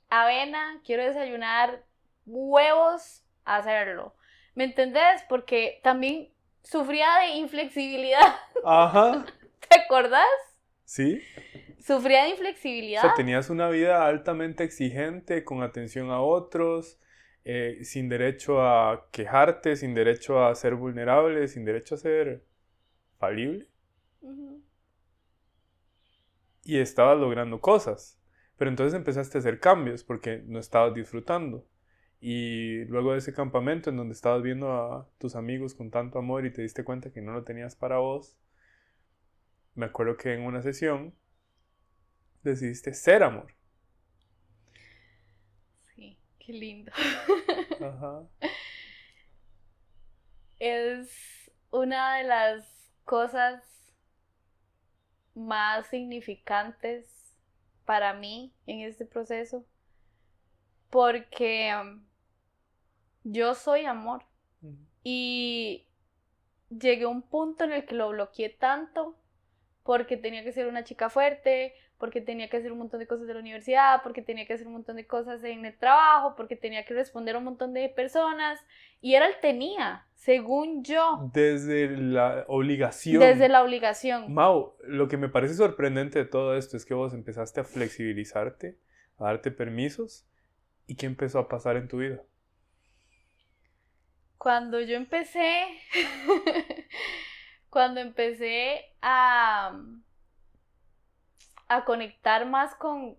[0.10, 1.84] avena, quiero desayunar
[2.26, 4.16] huevos, hacerlo.
[4.56, 5.24] ¿Me entendés?
[5.28, 6.30] Porque también
[6.64, 8.36] sufría de inflexibilidad.
[8.66, 9.26] Ajá.
[9.68, 10.26] ¿Te acordás?
[10.86, 11.22] Sí.
[11.80, 13.04] Sufría de inflexibilidad.
[13.04, 17.00] O sea, tenías una vida altamente exigente, con atención a otros,
[17.44, 22.44] eh, sin derecho a quejarte, sin derecho a ser vulnerable, sin derecho a ser
[23.18, 23.68] falible.
[26.64, 28.20] Y estabas logrando cosas.
[28.58, 31.68] Pero entonces empezaste a hacer cambios porque no estabas disfrutando.
[32.20, 36.46] Y luego de ese campamento en donde estabas viendo a tus amigos con tanto amor
[36.46, 38.38] y te diste cuenta que no lo tenías para vos,
[39.74, 41.16] me acuerdo que en una sesión
[42.44, 43.48] decidiste ser amor.
[46.46, 46.92] Qué lindo.
[47.80, 48.24] Ajá.
[50.60, 53.64] es una de las cosas
[55.34, 57.36] más significantes
[57.86, 59.66] para mí en este proceso
[60.92, 62.04] porque um,
[63.24, 64.24] yo soy amor
[65.04, 65.88] y
[66.70, 69.18] llegué a un punto en el que lo bloqueé tanto
[69.84, 73.28] porque tenía que ser una chica fuerte, porque tenía que hacer un montón de cosas
[73.28, 76.58] de la universidad, porque tenía que hacer un montón de cosas en el trabajo, porque
[76.58, 78.60] tenía que responder a un montón de personas
[79.00, 83.20] y era el tenía, según yo, Desde la obligación.
[83.20, 84.34] desde la obligación.
[84.34, 88.78] Mau, lo que me parece sorprendente de todo esto es que vos empezaste a flexibilizarte,
[89.18, 90.28] a darte permisos.
[90.88, 92.22] ¿Y qué empezó a pasar en tu vida?
[94.38, 95.66] Cuando yo empecé,
[97.70, 99.80] cuando empecé a,
[101.76, 103.18] a conectar más con,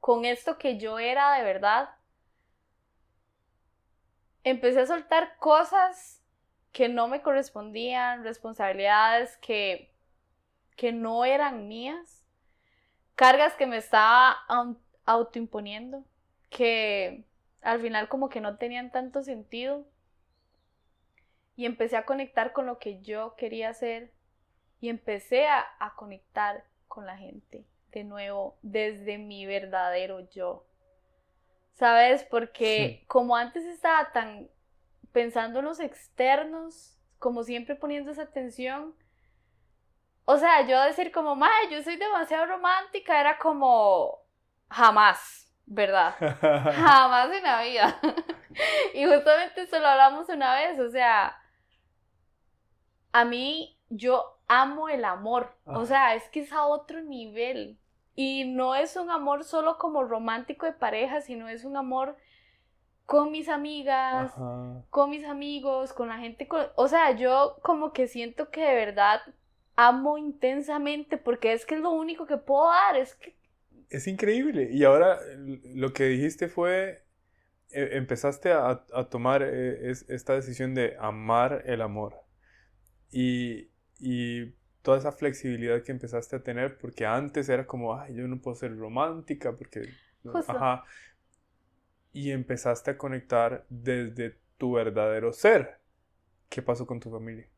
[0.00, 1.90] con esto que yo era de verdad,
[4.44, 6.22] empecé a soltar cosas
[6.72, 9.90] que no me correspondían, responsabilidades que,
[10.76, 12.24] que no eran mías,
[13.16, 16.04] cargas que me estaba au- autoimponiendo,
[16.50, 17.26] que
[17.62, 19.86] al final como que no tenían tanto sentido
[21.56, 24.12] y empecé a conectar con lo que yo quería hacer
[24.80, 26.64] y empecé a, a conectar
[26.96, 30.64] con la gente de nuevo desde mi verdadero yo.
[31.74, 32.24] ¿Sabes?
[32.24, 34.48] Porque como antes estaba tan
[35.12, 38.96] pensando en los externos, como siempre poniendo esa atención,
[40.24, 44.22] o sea, yo decir como, mae, yo soy demasiado romántica, era como,
[44.70, 46.14] jamás, ¿verdad?
[46.40, 48.00] Jamás en la vida.
[48.94, 51.38] y justamente eso lo hablamos una vez, o sea,
[53.12, 55.86] a mí yo amo el amor, o Ah.
[55.86, 57.78] sea, es que es a otro nivel.
[58.14, 62.16] Y no es un amor solo como romántico de pareja, sino es un amor
[63.04, 64.82] con mis amigas, Ajá.
[64.90, 68.74] con mis amigos, con la gente, con- o sea, yo como que siento que de
[68.74, 69.20] verdad
[69.76, 73.36] amo intensamente porque es que es lo único que puedo dar, es que
[73.90, 74.68] Es increíble.
[74.72, 77.04] Y ahora l- lo que dijiste fue,
[77.70, 82.14] eh, empezaste a, a tomar eh, es- esta decisión de amar el amor.
[83.12, 88.28] Y, y toda esa flexibilidad que empezaste a tener, porque antes era como, ay, yo
[88.28, 89.88] no puedo ser romántica, porque...
[90.22, 90.52] no", Justo.
[90.52, 90.84] Ajá.
[92.12, 95.80] Y empezaste a conectar desde tu verdadero ser.
[96.48, 97.48] ¿Qué pasó con tu familia?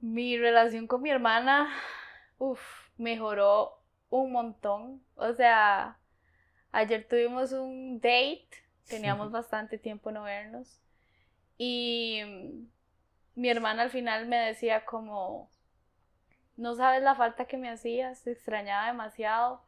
[0.00, 1.68] Mi relación con mi hermana,
[2.38, 2.60] uff,
[2.96, 5.02] mejoró un montón.
[5.16, 5.98] O sea,
[6.72, 8.48] ayer tuvimos un date,
[8.88, 10.80] teníamos bastante tiempo no vernos.
[11.58, 12.22] Y
[13.38, 15.48] mi hermana al final me decía como,
[16.56, 19.62] no sabes la falta que me hacías, te extrañaba demasiado.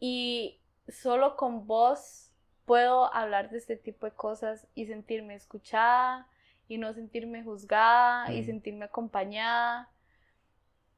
[0.00, 2.32] Y solo con vos
[2.64, 6.26] puedo hablar de este tipo de cosas y sentirme escuchada
[6.68, 8.46] y no sentirme juzgada y Mm.
[8.46, 9.88] sentirme acompañada.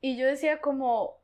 [0.01, 1.19] Y yo decía como,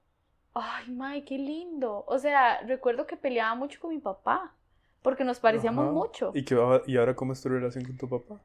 [0.53, 2.05] ay, May, qué lindo.
[2.07, 4.55] O sea, recuerdo que peleaba mucho con mi papá
[5.01, 5.93] porque nos parecíamos Ajá.
[5.93, 6.33] mucho.
[6.35, 8.41] ¿Y, qué y ahora cómo es tu relación con tu papá?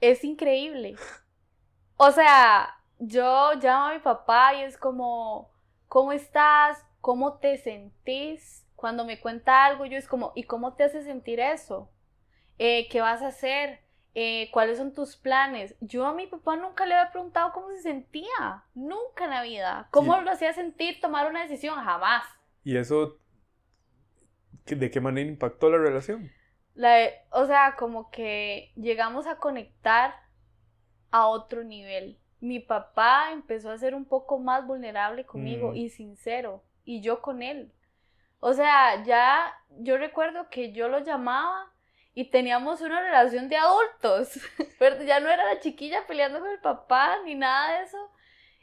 [0.00, 0.94] Es increíble.
[2.02, 5.50] O sea, yo llamo a mi papá y es como,
[5.86, 6.82] ¿cómo estás?
[7.02, 8.66] ¿Cómo te sentís?
[8.74, 11.90] Cuando me cuenta algo, yo es como, ¿y cómo te hace sentir eso?
[12.56, 13.80] Eh, ¿qué vas a hacer?
[14.14, 15.76] Eh, ¿Cuáles son tus planes?
[15.82, 19.88] Yo a mi papá nunca le había preguntado cómo se sentía, nunca en la vida.
[19.90, 21.84] ¿Cómo lo hacía sentir tomar una decisión?
[21.84, 22.24] Jamás.
[22.64, 23.18] ¿Y eso
[24.64, 26.32] de qué manera impactó la relación?
[26.72, 26.96] La,
[27.30, 30.29] o sea, como que llegamos a conectar
[31.10, 32.18] a otro nivel.
[32.40, 35.76] Mi papá empezó a ser un poco más vulnerable conmigo mm.
[35.76, 37.72] y sincero, y yo con él.
[38.40, 41.70] O sea, ya yo recuerdo que yo lo llamaba
[42.14, 44.40] y teníamos una relación de adultos.
[44.78, 48.10] Pero ya no era la chiquilla peleando con el papá ni nada de eso.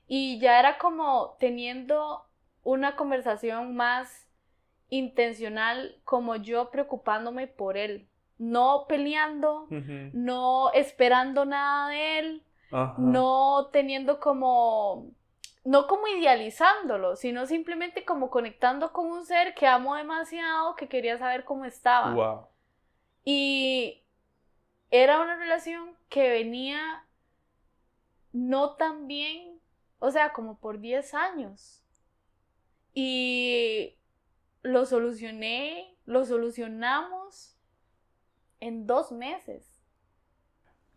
[0.07, 2.25] Y ya era como teniendo
[2.63, 4.27] una conversación más
[4.89, 8.09] intencional, como yo preocupándome por él.
[8.37, 9.67] No peleando,
[10.13, 12.43] no esperando nada de él,
[12.97, 15.11] no teniendo como
[15.67, 21.17] no como idealizándolo, sino simplemente como conectando con un ser que amo demasiado, que quería
[21.17, 22.13] saber cómo estaba.
[22.13, 22.47] Wow.
[23.25, 24.01] Y
[24.89, 27.05] era una relación que venía
[28.31, 29.59] no tan bien,
[29.99, 31.83] o sea, como por 10 años.
[32.93, 33.97] Y
[34.61, 37.56] lo solucioné, lo solucionamos
[38.59, 39.65] en dos meses.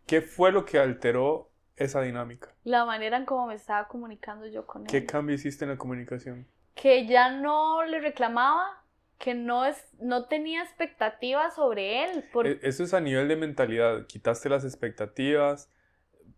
[0.05, 2.53] ¿Qué fue lo que alteró esa dinámica?
[2.63, 4.87] La manera en cómo me estaba comunicando yo con él.
[4.87, 6.47] ¿Qué cambio hiciste en la comunicación?
[6.75, 8.83] Que ya no le reclamaba,
[9.17, 12.25] que no, es, no tenía expectativas sobre él.
[12.43, 14.05] E, eso es a nivel de mentalidad.
[14.07, 15.69] Quitaste las expectativas.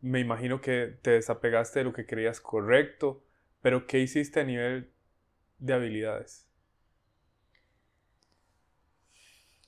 [0.02, 3.24] Me imagino que te desapegaste de lo que creías correcto.
[3.62, 4.92] Pero ¿qué hiciste a nivel
[5.60, 6.48] de habilidades?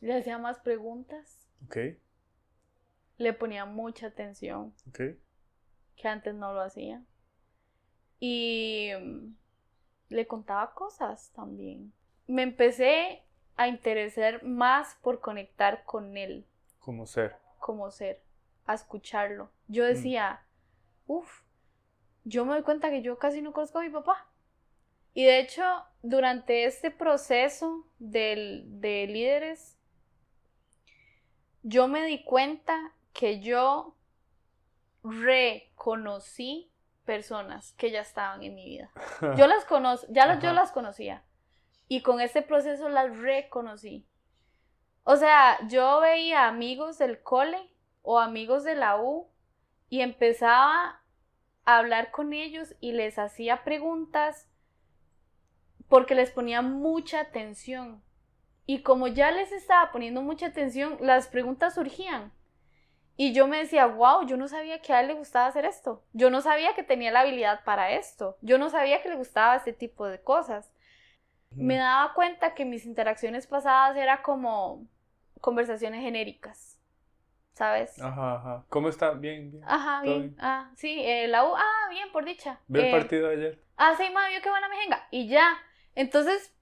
[0.01, 1.44] Le hacía más preguntas.
[1.63, 1.77] Ok.
[3.17, 4.73] Le ponía mucha atención.
[4.89, 5.01] Ok.
[5.95, 7.03] Que antes no lo hacía.
[8.19, 9.35] Y mm,
[10.09, 11.93] le contaba cosas también
[12.27, 13.23] me empecé
[13.55, 16.45] a interesar más por conectar con él.
[16.79, 17.35] Como ser.
[17.59, 18.21] Como ser,
[18.65, 19.49] a escucharlo.
[19.67, 19.87] Yo mm.
[19.87, 20.41] decía,
[21.07, 21.41] uff,
[22.23, 24.27] yo me doy cuenta que yo casi no conozco a mi papá.
[25.13, 25.63] Y de hecho,
[26.01, 29.74] durante este proceso de, de líderes,
[31.67, 33.95] yo me di cuenta que yo
[35.03, 36.71] reconocí
[37.05, 38.91] personas que ya estaban en mi vida.
[39.35, 41.23] Yo las conozco, ya yo las conocía,
[41.87, 44.07] y con ese proceso las reconocí.
[45.03, 49.27] O sea, yo veía amigos del cole o amigos de la U
[49.89, 51.01] y empezaba
[51.65, 54.49] a hablar con ellos y les hacía preguntas
[55.89, 58.03] porque les ponía mucha atención.
[58.65, 62.31] Y como ya les estaba poniendo mucha atención, las preguntas surgían.
[63.17, 66.03] Y yo me decía, wow, yo no sabía que a él le gustaba hacer esto.
[66.13, 68.37] Yo no sabía que tenía la habilidad para esto.
[68.41, 70.71] Yo no sabía que le gustaba este tipo de cosas
[71.55, 74.87] me daba cuenta que mis interacciones pasadas era como
[75.41, 76.79] conversaciones genéricas,
[77.53, 77.99] ¿sabes?
[78.01, 78.65] Ajá, ajá.
[78.69, 79.11] ¿Cómo está?
[79.11, 79.63] Bien, bien.
[79.65, 80.35] Ajá, bien.
[80.39, 82.59] Ah, sí, eh, la U, ah, bien, por dicha.
[82.67, 83.63] ¿Ve el eh, partido de ayer?
[83.77, 85.07] Ah, sí, mami, qué buena mejenga.
[85.11, 85.57] Y ya.
[85.95, 86.53] Entonces,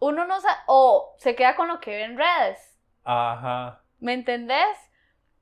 [0.00, 2.78] uno no sabe, o se queda con lo que ve en redes.
[3.04, 3.82] Ajá.
[4.00, 4.76] ¿Me entendés?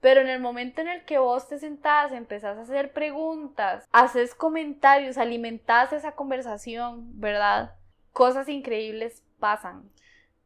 [0.00, 4.34] Pero en el momento en el que vos te sentás, empezás a hacer preguntas, haces
[4.34, 7.76] comentarios, alimentás esa conversación, ¿verdad?
[8.16, 9.90] cosas increíbles pasan.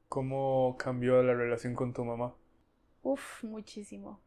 [0.08, 2.34] ¿Cómo cambió la relación con tu mamá?
[3.00, 4.20] Uf, muchísimo.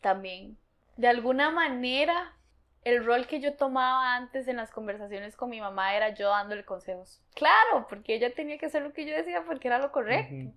[0.00, 0.56] También.
[0.96, 2.37] De alguna manera,
[2.84, 6.64] el rol que yo tomaba antes en las conversaciones con mi mamá era yo dándole
[6.64, 7.20] consejos.
[7.34, 10.52] Claro, porque ella tenía que hacer lo que yo decía porque era lo correcto.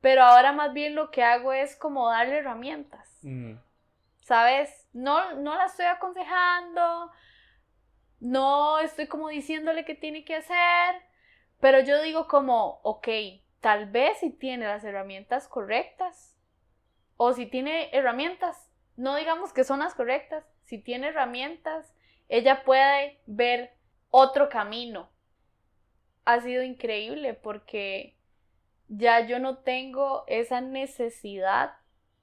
[0.00, 3.18] Pero ahora más bien lo que hago es como darle herramientas.
[3.22, 3.54] Mm.
[4.22, 4.88] ¿Sabes?
[4.92, 7.10] No, no la estoy aconsejando,
[8.20, 11.02] no estoy como diciéndole qué tiene que hacer,
[11.60, 13.08] pero yo digo como, ok,
[13.60, 16.36] tal vez si tiene las herramientas correctas,
[17.16, 21.92] o si tiene herramientas, no digamos que son las correctas, si tiene herramientas,
[22.30, 23.74] ella puede ver
[24.08, 25.10] otro camino.
[26.24, 28.16] Ha sido increíble porque
[28.88, 31.76] ya yo no tengo esa necesidad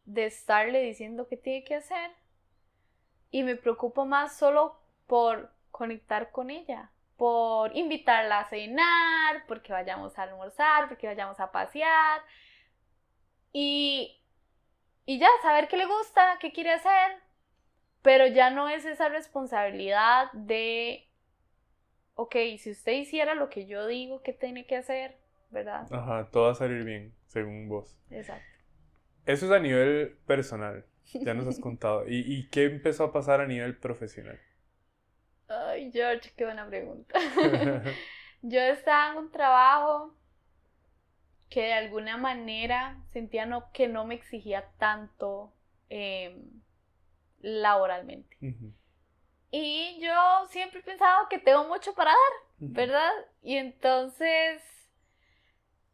[0.05, 2.09] de estarle diciendo qué tiene que hacer
[3.29, 10.17] y me preocupo más solo por conectar con ella, por invitarla a cenar, porque vayamos
[10.17, 12.23] a almorzar, porque vayamos a pasear.
[13.53, 14.19] Y,
[15.05, 17.28] y ya, saber qué le gusta, qué quiere hacer,
[18.01, 21.09] pero ya no es esa responsabilidad de,
[22.15, 25.17] ok, si usted hiciera lo que yo digo que tiene que hacer,
[25.49, 25.87] ¿verdad?
[25.91, 27.97] Ajá, todo va a salir bien, según vos.
[28.09, 28.45] Exacto.
[29.25, 32.07] Eso es a nivel personal, ya nos has contado.
[32.07, 34.39] ¿Y, ¿Y qué empezó a pasar a nivel profesional?
[35.47, 37.19] Ay, George, qué buena pregunta.
[38.41, 40.15] yo estaba en un trabajo
[41.49, 45.51] que de alguna manera sentía no, que no me exigía tanto
[45.89, 46.61] em,
[47.41, 48.37] laboralmente.
[49.51, 52.17] Y yo siempre he pensado que tengo mucho para dar,
[52.57, 53.11] ¿verdad?
[53.41, 54.61] Y entonces,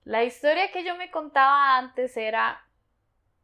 [0.03, 2.61] la historia que yo me contaba antes era,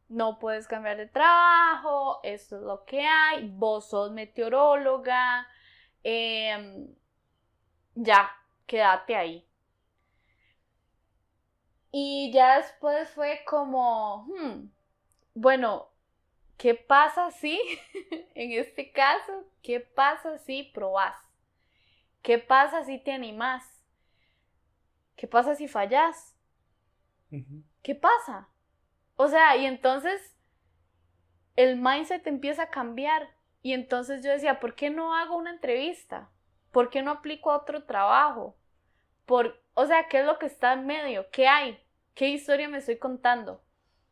[0.08, 5.46] no puedes cambiar de trabajo, esto es lo que hay, vos sos meteoróloga,
[6.02, 6.94] em,
[7.94, 8.30] ya,
[8.66, 9.48] quédate ahí.
[11.90, 14.70] Y ya después fue como, hmm,
[15.34, 15.91] bueno,
[16.56, 17.60] ¿qué pasa si,
[18.34, 21.16] en este caso, qué pasa si probás?
[22.22, 23.84] ¿Qué pasa si te animás?
[25.16, 26.36] ¿Qué pasa si fallas?
[27.82, 28.48] ¿Qué pasa?
[29.16, 30.36] O sea, y entonces
[31.56, 33.34] el mindset empieza a cambiar.
[33.62, 36.30] Y entonces yo decía, ¿por qué no hago una entrevista?
[36.72, 38.56] ¿Por qué no aplico a otro trabajo?
[39.26, 41.26] Por, o sea, ¿qué es lo que está en medio?
[41.30, 41.78] ¿Qué hay?
[42.14, 43.62] ¿Qué historia me estoy contando?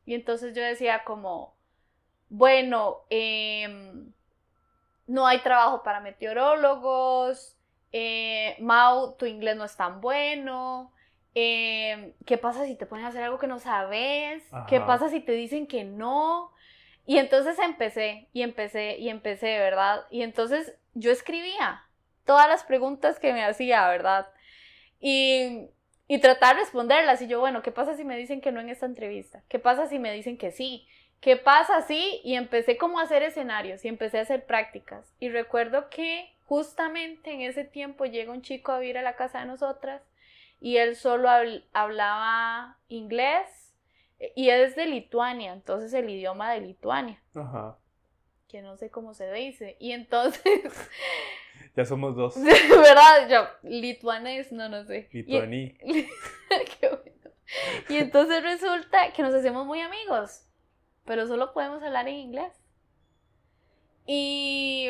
[0.04, 1.56] Y entonces yo decía como,
[2.30, 4.12] bueno, em,
[5.06, 7.56] no hay trabajo para meteorólogos,
[7.92, 10.92] eh, Mau, tu inglés no es tan bueno,
[11.34, 14.44] em, ¿qué pasa si te ponen a hacer algo que no sabes?
[14.68, 16.52] ¿Qué pasa si te dicen que no?
[17.06, 20.04] Y entonces empecé, y empecé, y empecé, ¿verdad?
[20.10, 21.82] Y entonces yo escribía
[22.24, 24.28] todas las preguntas que me hacía, ¿verdad?
[25.00, 25.68] Y,
[26.06, 27.20] y tratar de responderlas.
[27.22, 29.42] Y yo, bueno, ¿qué pasa si me dicen que no en esta entrevista?
[29.48, 30.86] ¿Qué pasa si me dicen que sí?
[31.20, 32.20] ¿Qué pasa así?
[32.24, 35.14] Y empecé como a hacer escenarios y empecé a hacer prácticas.
[35.20, 39.40] Y recuerdo que justamente en ese tiempo llega un chico a vivir a la casa
[39.40, 40.02] de nosotras
[40.60, 41.28] y él solo
[41.72, 43.74] hablaba inglés
[44.34, 47.22] y es de Lituania, entonces el idioma de Lituania.
[47.34, 47.78] Ajá.
[48.48, 49.76] Que no sé cómo se dice.
[49.78, 50.42] Y entonces...
[51.76, 52.34] ya somos dos.
[52.42, 53.28] ¿Verdad?
[53.28, 55.08] Yo, lituanés, no, no sé.
[55.12, 55.74] Lituaní.
[56.80, 57.36] Qué bueno.
[57.88, 60.49] Y entonces resulta que nos hacemos muy amigos
[61.04, 62.60] pero solo podemos hablar en inglés.
[64.06, 64.88] Y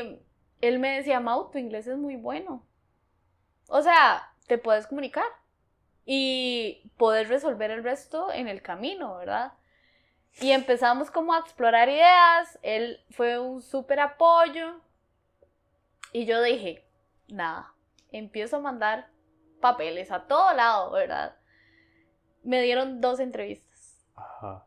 [0.61, 2.67] él me decía, Mau, tu inglés es muy bueno.
[3.69, 5.27] O sea, te puedes comunicar
[6.05, 9.53] y poder resolver el resto en el camino, ¿verdad?
[10.41, 14.81] Y empezamos como a explorar ideas, él fue un súper apoyo
[16.13, 16.89] y yo dije,
[17.29, 17.75] nada,
[18.13, 19.11] empiezo a mandar
[19.61, 21.37] papeles a todo lado, ¿verdad?
[22.43, 24.05] Me dieron dos entrevistas.
[24.15, 24.67] Ajá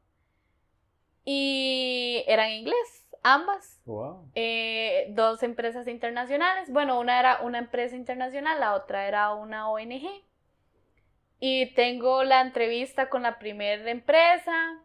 [1.26, 3.82] y eran inglés, ambas.
[4.36, 6.69] Eh, dos empresas internacionales.
[6.71, 10.24] Bueno, una era una empresa internacional, la otra era una ONG.
[11.39, 14.80] Y tengo la entrevista con la primera empresa.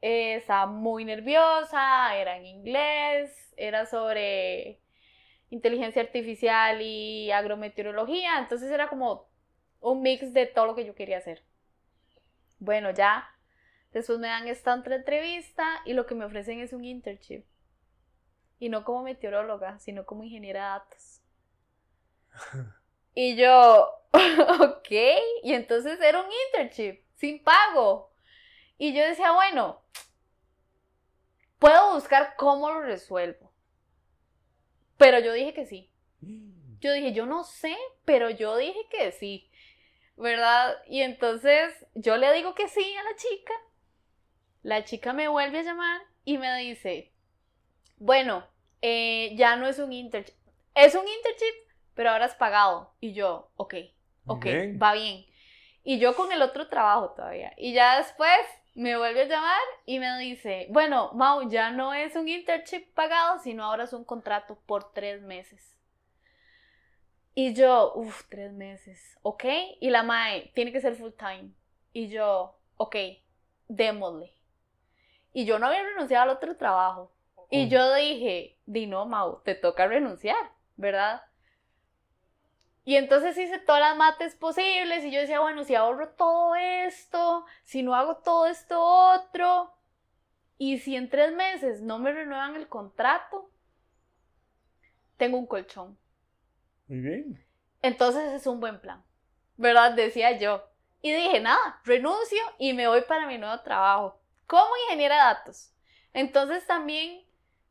[0.00, 4.80] estaba muy nerviosa, era en inglés, era sobre
[5.50, 8.38] inteligencia artificial y agrometeorología.
[8.38, 9.28] Entonces era como
[9.80, 11.42] un mix de todo lo que yo quería hacer.
[12.58, 13.28] Bueno, ya
[13.92, 17.44] Después me dan esta otra entrevista y lo que me ofrecen es un internship.
[18.58, 21.20] Y no como meteoróloga, sino como ingeniera de datos.
[23.14, 24.90] y yo, ok,
[25.42, 28.10] y entonces era un internship, sin pago.
[28.76, 29.82] Y yo decía, bueno,
[31.58, 33.52] puedo buscar cómo lo resuelvo.
[34.96, 35.90] Pero yo dije que sí.
[36.80, 39.50] Yo dije, yo no sé, pero yo dije que sí.
[40.16, 40.76] ¿Verdad?
[40.86, 43.52] Y entonces yo le digo que sí a la chica
[44.62, 47.12] la chica me vuelve a llamar y me dice,
[47.98, 48.44] bueno,
[48.82, 50.34] eh, ya no es un internship.
[50.74, 51.54] Es un internship,
[51.94, 52.94] pero ahora has pagado.
[53.00, 53.74] Y yo, ok,
[54.26, 54.46] ok,
[54.80, 55.26] va bien.
[55.82, 57.52] Y yo con el otro trabajo todavía.
[57.56, 58.38] Y ya después
[58.74, 63.40] me vuelve a llamar y me dice, bueno, Mau, ya no es un internship pagado,
[63.40, 65.76] sino ahora es un contrato por tres meses.
[67.34, 69.44] Y yo, uff, tres meses, ok.
[69.80, 71.52] Y la MAE, tiene que ser full time.
[71.92, 72.96] Y yo, ok,
[73.68, 74.37] démosle.
[75.38, 77.12] Y yo no había renunciado al otro trabajo.
[77.48, 81.22] Y yo dije, di no, Mau, te toca renunciar, ¿verdad?
[82.84, 87.46] Y entonces hice todas las mates posibles y yo decía, bueno, si ahorro todo esto,
[87.62, 89.72] si no hago todo esto otro,
[90.58, 93.48] y si en tres meses no me renuevan el contrato,
[95.18, 95.96] tengo un colchón.
[96.88, 97.46] Muy bien.
[97.80, 99.04] Entonces es un buen plan,
[99.56, 99.92] ¿verdad?
[99.92, 100.64] Decía yo.
[101.00, 104.18] Y dije, nada, renuncio y me voy para mi nuevo trabajo
[104.48, 105.72] como ingeniera de datos.
[106.12, 107.22] Entonces también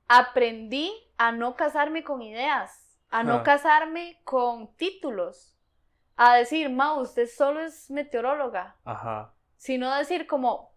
[0.07, 5.57] aprendí a no casarme con ideas, a no casarme con títulos,
[6.15, 8.78] a decir, ma, usted solo es meteoróloga.
[8.86, 9.34] Ajá.
[9.57, 10.71] Sino decir como,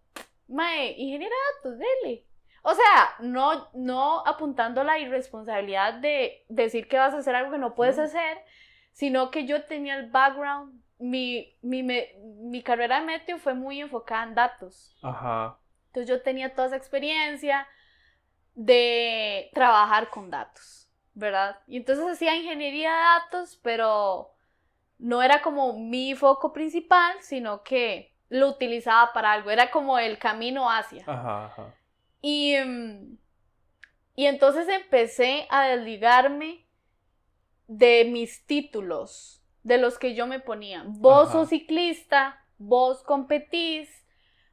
[0.47, 2.25] mae, ingeniera de datos, dele.
[2.63, 7.57] O sea, no, no apuntando la irresponsabilidad de decir que vas a hacer algo que
[7.57, 8.37] no puedes hacer,
[8.91, 14.23] sino que yo tenía el background, mi, mi, mi carrera de meteo fue muy enfocada
[14.23, 14.97] en datos.
[15.01, 15.57] Ajá.
[15.91, 17.67] Entonces yo tenía toda esa experiencia,
[18.55, 21.59] de trabajar con datos, ¿verdad?
[21.67, 24.33] Y entonces hacía ingeniería de datos, pero
[24.99, 30.17] no era como mi foco principal, sino que lo utilizaba para algo, era como el
[30.17, 31.03] camino hacia.
[31.07, 31.75] Ajá, ajá.
[32.21, 33.17] Y, mm,
[34.15, 36.65] y entonces empecé a desligarme
[37.67, 40.83] de mis títulos, de los que yo me ponía.
[40.85, 41.39] Vos Ajá.
[41.39, 44.00] sos ciclista, vos competís,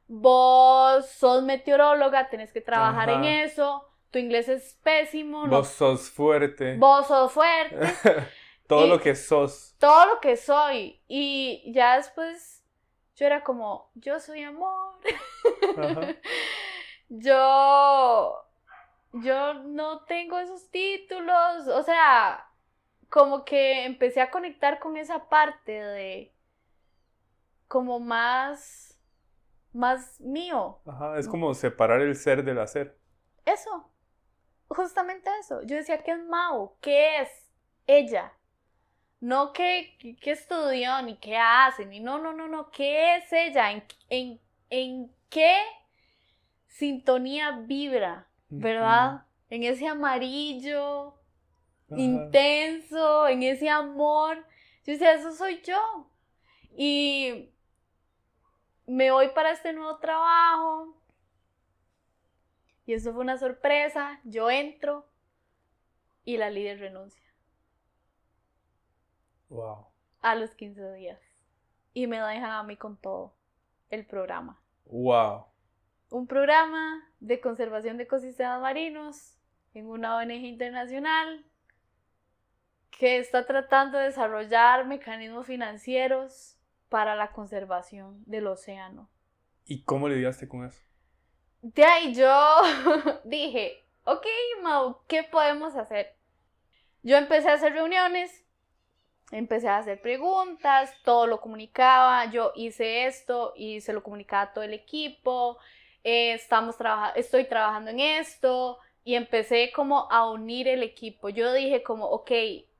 [0.09, 6.09] vos sos meteoróloga, tenés que trabajar en eso, tu inglés es pésimo, no- Vos sos
[6.09, 6.75] fuerte.
[6.77, 7.77] vos sos fuerte,
[8.67, 9.75] Todo y- lo que sos.
[9.79, 10.99] todo lo que soy.
[11.07, 12.63] Y ya después
[13.15, 14.95] yo era como, yo soy amor.
[15.77, 16.15] Ajá.
[17.09, 18.35] yo,
[19.13, 22.45] yo no tengo esos títulos, o sea,
[23.09, 26.33] como que empecé a conectar con esa parte de
[27.67, 28.88] como más,
[29.73, 30.79] más mío.
[30.85, 32.97] Ajá, es como separar el ser del hacer.
[33.45, 33.89] Eso,
[34.69, 35.63] justamente eso.
[35.63, 36.75] Yo decía, ¿qué es Mau?
[36.81, 37.29] ¿Qué es
[37.87, 38.33] ella?
[39.21, 43.71] No qué, qué- estudió, ni qué hace, ni no, no, no, no, ¿qué es ella?
[43.71, 44.41] ¿En, en,
[44.71, 45.57] en qué
[46.67, 48.27] sintonía vibra?
[48.57, 49.25] ¿Verdad?
[49.49, 51.15] En ese amarillo
[51.95, 54.37] intenso, en ese amor.
[54.85, 56.11] Yo decía, eso soy yo.
[56.77, 57.51] Y
[58.89, 60.95] me voy para este nuevo trabajo.
[62.85, 64.19] Y eso fue una sorpresa.
[64.23, 65.05] Yo entro
[66.23, 67.23] y la líder renuncia
[69.49, 69.85] Wow.
[70.21, 71.19] a los 15 días.
[71.93, 73.35] Y me dejan a mí con todo
[73.89, 74.59] el programa.
[74.85, 75.45] Wow.
[76.09, 79.37] Un programa de conservación de ecosistemas marinos
[79.73, 81.45] en una ONG internacional
[82.91, 86.58] que está tratando de desarrollar mecanismos financieros
[86.89, 89.09] para la conservación del océano.
[89.65, 90.81] ¿Y cómo lidiaste con eso?
[91.61, 92.27] De ahí yo
[93.25, 94.25] dije, ok,
[94.61, 96.15] Mau, ¿qué podemos hacer?
[97.03, 98.45] Yo empecé a hacer reuniones,
[99.31, 104.53] empecé a hacer preguntas, todo lo comunicaba, yo hice esto y se lo comunicaba a
[104.53, 105.57] todo el equipo,
[106.03, 111.29] eh, estamos trabaja- estoy trabajando en esto y empecé como a unir el equipo.
[111.29, 112.31] Yo dije como, ok,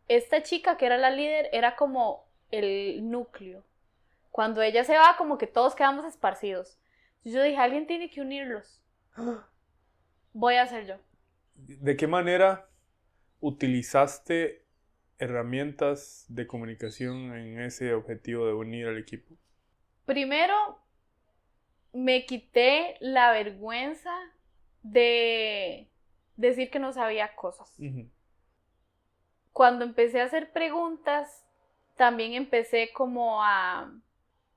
[0.08, 3.64] esta chica que era la líder era como el núcleo.
[4.40, 6.80] Cuando ella se va, como que todos quedamos esparcidos.
[7.26, 8.82] Yo dije, alguien tiene que unirlos.
[10.32, 10.96] Voy a hacer yo.
[11.56, 12.70] ¿De qué manera
[13.42, 14.66] utilizaste
[15.18, 19.36] herramientas de comunicación en ese objetivo de unir al equipo?
[20.06, 20.56] Primero,
[21.92, 24.16] me quité la vergüenza
[24.84, 25.90] de
[26.38, 27.78] decir que no sabía cosas.
[29.52, 31.46] Cuando empecé a hacer preguntas,
[31.98, 33.92] también empecé como a,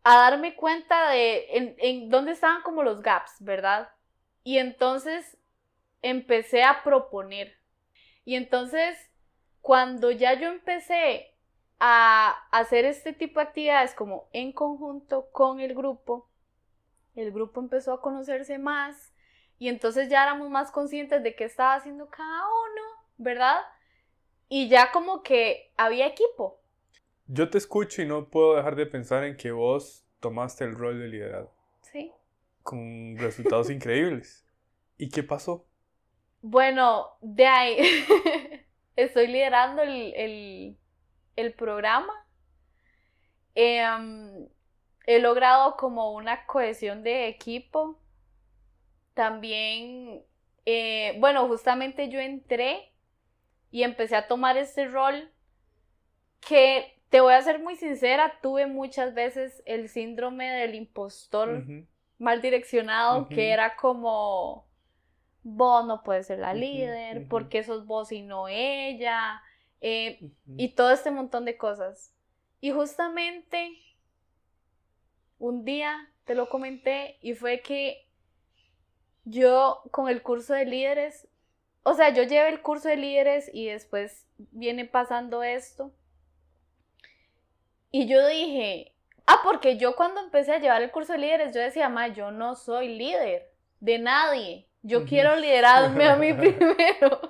[0.05, 3.91] a darme cuenta de en, dónde estaban como los gaps, ¿verdad?
[4.43, 5.39] Y entonces
[6.03, 7.57] empecé a proponer.
[8.25, 8.99] Y entonces,
[9.61, 11.35] cuando ya yo empecé
[11.79, 16.29] a hacer este tipo de actividades como en conjunto con el grupo,
[17.15, 19.13] el grupo empezó a conocerse más
[19.59, 22.83] y entonces ya éramos más conscientes de qué estaba haciendo cada uno,
[23.19, 23.61] ¿verdad?
[24.49, 26.62] Y ya como que había equipo.
[27.27, 31.01] Yo te escucho y no puedo dejar de pensar en que vos tomaste el rol
[31.01, 31.53] de liderazgo
[31.83, 32.13] Sí.
[32.63, 34.45] con resultados increíbles.
[34.99, 35.67] ¿Y qué pasó?
[36.43, 37.79] Bueno, de ahí
[38.97, 40.79] estoy liderando el, el-
[41.37, 42.13] el programa.
[43.55, 44.49] Em,
[45.07, 47.99] he logrado como una cohesión de equipo.
[49.15, 50.23] También,
[50.67, 52.93] eh, bueno, justamente yo entré
[53.71, 55.31] y empecé a tomar este rol
[56.41, 61.63] que, te voy a ser muy sincera, tuve muchas veces el síndrome del impostor
[62.17, 64.67] mal direccionado, que era como,
[65.43, 69.43] vos no puedes ser la líder, porque sos vos y no ella,
[69.83, 72.15] eh, y todo este montón de cosas.
[72.63, 73.77] Y justamente
[75.39, 78.09] un día te lo comenté y fue que
[79.25, 81.29] yo con el curso de líderes,
[81.83, 85.93] o sea, yo llevé el curso de líderes y después viene pasando esto.
[87.93, 88.95] Y yo dije,
[89.27, 92.31] ah, porque yo cuando empecé a llevar el curso de líderes, yo decía, ma, yo
[92.31, 94.67] no soy líder de nadie.
[94.83, 97.21] Yo quiero liderarme a mí primero.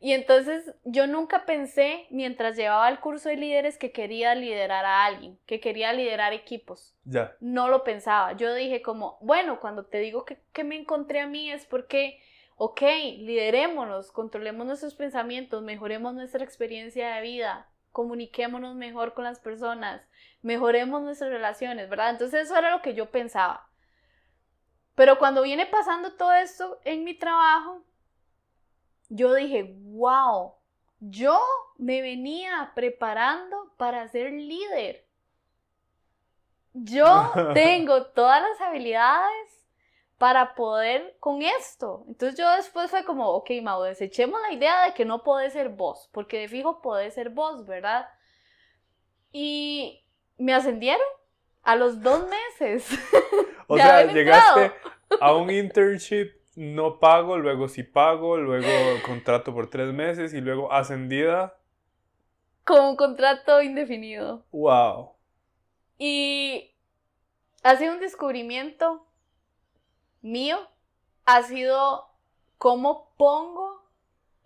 [0.00, 5.04] Y entonces yo nunca pensé, mientras llevaba el curso de líderes, que quería liderar a
[5.04, 6.96] alguien, que quería liderar equipos.
[7.04, 7.36] Ya.
[7.38, 8.32] No lo pensaba.
[8.32, 12.18] Yo dije como, bueno, cuando te digo que, que me encontré a mí es porque,
[12.56, 12.80] ok,
[13.18, 20.02] liderémonos, controlemos nuestros pensamientos, mejoremos nuestra experiencia de vida, comuniquémonos mejor con las personas,
[20.42, 22.10] mejoremos nuestras relaciones, ¿verdad?
[22.10, 23.68] Entonces eso era lo que yo pensaba.
[24.94, 27.82] Pero cuando viene pasando todo esto en mi trabajo,
[29.08, 30.54] yo dije, wow,
[31.00, 31.40] yo
[31.78, 35.06] me venía preparando para ser líder.
[36.72, 39.51] Yo tengo todas las habilidades
[40.22, 42.04] para poder con esto.
[42.06, 45.70] Entonces yo después fue como, ok, Mau, desechemos la idea de que no podés ser
[45.70, 48.06] vos, porque de fijo podés ser vos, ¿verdad?
[49.32, 50.06] Y
[50.38, 51.02] me ascendieron
[51.64, 52.88] a los dos meses.
[53.66, 54.72] O sea, llegaste
[55.20, 58.68] a un internship no pago, luego sí pago, luego
[59.04, 61.56] contrato por tres meses y luego ascendida.
[62.64, 64.44] Con un contrato indefinido.
[64.52, 65.14] Wow.
[65.98, 66.76] Y
[67.64, 69.04] ha sido un descubrimiento
[70.22, 70.58] mío,
[71.24, 72.08] ha sido
[72.58, 73.82] cómo pongo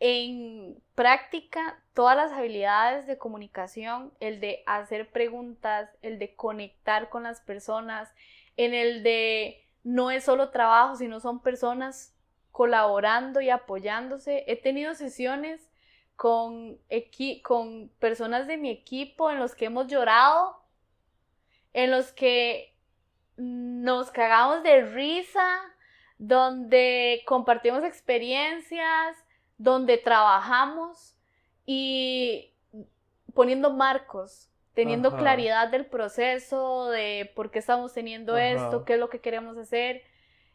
[0.00, 7.22] en práctica todas las habilidades de comunicación, el de hacer preguntas, el de conectar con
[7.22, 8.12] las personas,
[8.56, 12.14] en el de no es solo trabajo, sino son personas
[12.52, 14.44] colaborando y apoyándose.
[14.46, 15.70] He tenido sesiones
[16.16, 16.78] con,
[17.42, 20.60] con personas de mi equipo en los que hemos llorado,
[21.72, 22.75] en los que
[23.36, 25.60] nos cagamos de risa,
[26.18, 29.16] donde compartimos experiencias,
[29.58, 31.16] donde trabajamos
[31.66, 32.52] y
[33.34, 39.10] poniendo marcos, teniendo claridad del proceso, de por qué estamos teniendo esto, qué es lo
[39.10, 40.02] que queremos hacer.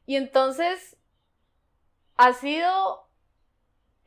[0.06, 0.98] Y entonces
[2.18, 3.08] ha sido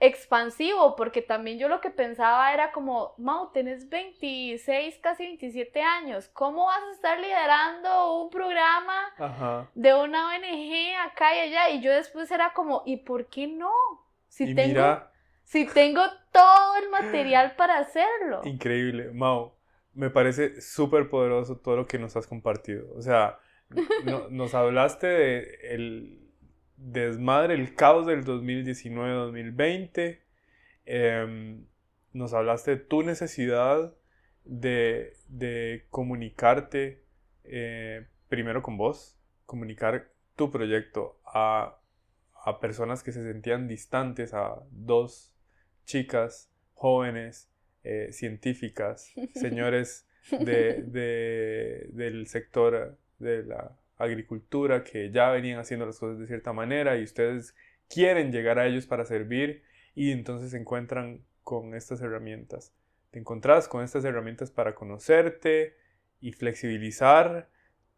[0.07, 6.29] expansivo, porque también yo lo que pensaba era como, Mau, tenés 26, casi 27 años,
[6.29, 11.71] ¿cómo vas a estar liderando un programa de una ONG acá y allá?
[11.71, 13.73] Y yo después era como, ¿y por qué no?
[14.29, 15.01] Si tengo,
[15.45, 16.03] si tengo
[16.33, 18.43] todo el material para hacerlo.
[18.45, 19.55] Increíble, Mau,
[19.95, 22.93] me parece súper poderoso todo lo que nos has compartido.
[22.95, 23.39] O sea,
[24.31, 26.24] nos hablaste de el
[26.77, 30.21] desmadre, el caos del 2019-2020.
[30.87, 31.65] Em,
[32.13, 33.95] nos hablaste de tu necesidad
[34.45, 37.03] de, comunicarte
[37.45, 41.81] eh, primero con vos, comunicar tu proyecto a,
[42.61, 45.35] personas que se sentían distantes, a dos
[45.87, 47.51] chicas jóvenes,
[47.85, 56.27] eh, científicas, señores del sector de la agricultura que ya venían haciendo las cosas de
[56.27, 57.55] cierta manera y ustedes
[57.89, 59.63] quieren llegar a ellos para servir
[59.95, 62.75] y entonces se encuentran con estas herramientas.
[63.11, 65.77] Te encontrás con estas herramientas para conocerte
[66.21, 67.49] y flexibilizar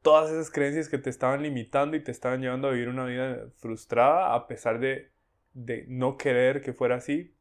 [0.02, 3.48] todas esas creencias que te estaban limitando y te estaban llevando a vivir una vida
[3.56, 5.10] frustrada a pesar de,
[5.54, 7.34] de no querer que fuera así.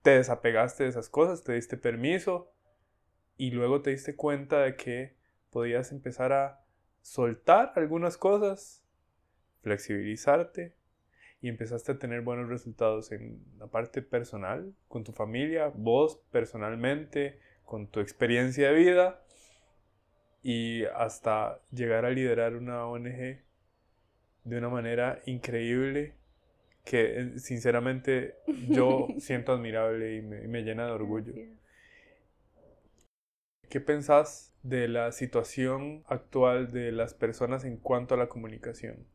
[0.00, 2.52] Te desapegaste de esas cosas, te diste permiso
[3.36, 5.16] y luego te diste cuenta de que
[5.50, 6.61] podías empezar a
[7.02, 8.82] soltar algunas cosas,
[9.62, 10.74] flexibilizarte
[11.40, 17.40] y empezaste a tener buenos resultados en la parte personal, con tu familia, vos personalmente,
[17.64, 19.24] con tu experiencia de vida
[20.42, 23.40] y hasta llegar a liderar una ONG
[24.44, 26.14] de una manera increíble
[26.84, 28.36] que eh, sinceramente
[28.68, 31.32] yo siento admirable y me, me llena de orgullo.
[33.72, 39.08] ¿Qué pensás de la situación actual de las personas en cuanto a la comunicación?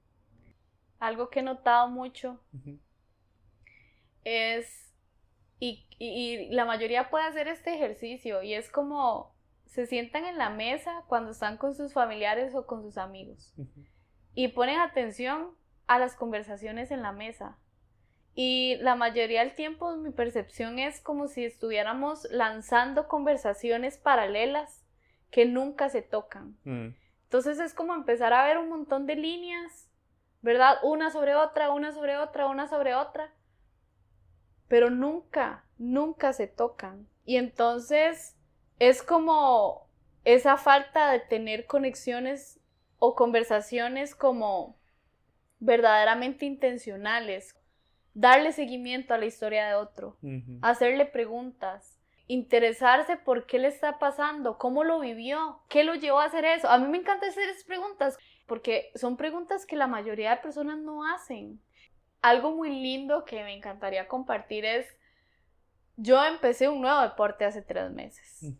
[0.98, 2.42] Algo que he notado mucho
[4.24, 4.96] es,
[5.60, 9.36] y, la mayoría puede hacer este ejercicio, y es como
[9.68, 13.54] se sientan en la mesa cuando están con sus familiares o con sus amigos
[14.34, 15.52] y ponen atención
[15.86, 17.60] a las conversaciones en la mesa.
[18.40, 24.86] Y la mayoría del tiempo mi percepción es como si estuviéramos lanzando conversaciones paralelas
[25.32, 26.56] que nunca se tocan.
[26.64, 26.90] Mm.
[27.24, 29.90] Entonces es como empezar a ver un montón de líneas,
[30.44, 30.78] ¿verdad?
[30.84, 33.34] Una sobre otra, una sobre otra, una sobre otra.
[34.68, 37.08] Pero nunca, nunca se tocan.
[37.26, 38.38] Y entonces
[38.78, 39.90] es como
[40.26, 42.60] esa falta de tener conexiones
[43.00, 44.78] o conversaciones como
[45.58, 47.57] verdaderamente intencionales,
[48.18, 50.18] darle seguimiento a la historia de otro,
[50.64, 56.26] hacerle preguntas, interesarse por qué le está pasando, cómo lo vivió, qué lo llevó a
[56.26, 56.68] hacer eso.
[56.68, 60.80] A mí me encanta hacer esas preguntas porque son preguntas que la mayoría de personas
[60.80, 61.62] no hacen.
[62.24, 64.88] Algo muy lindo que me encantaría compartir es,
[65.96, 68.52] yo empecé un nuevo deporte hace tres meses.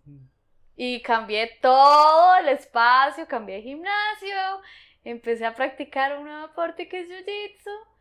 [0.76, 4.62] Y cambié todo el espacio, cambié de gimnasio,
[5.04, 7.97] empecé a practicar un nuevo deporte que es Jiu-Jitsu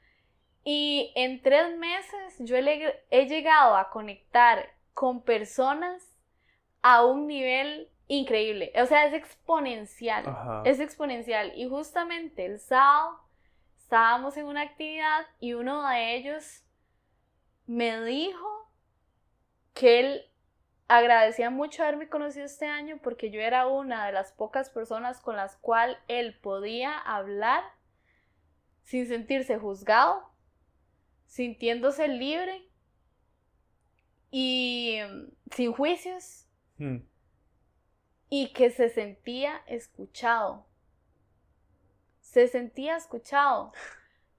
[0.68, 6.12] y en tres meses yo he, llegado a conectar con personas
[6.82, 8.72] a un nivel increíble.
[8.74, 10.24] O sea, es exponencial.
[10.64, 11.52] Es exponencial.
[11.54, 13.20] Y justamente el sábado
[13.78, 16.64] estábamos en una actividad y uno de ellos
[17.66, 18.68] me dijo
[19.72, 20.22] que él
[20.88, 25.36] agradecía mucho haberme conocido este año porque yo era una de las pocas personas con
[25.36, 27.62] las cuales él podía hablar
[28.82, 30.34] sin sentirse juzgado,
[31.26, 32.68] sintiéndose libre
[34.30, 36.42] y mm, sin juicios
[36.78, 36.98] Mm.
[38.28, 40.66] y que se sentía escuchado.
[42.20, 43.72] Se sentía escuchado.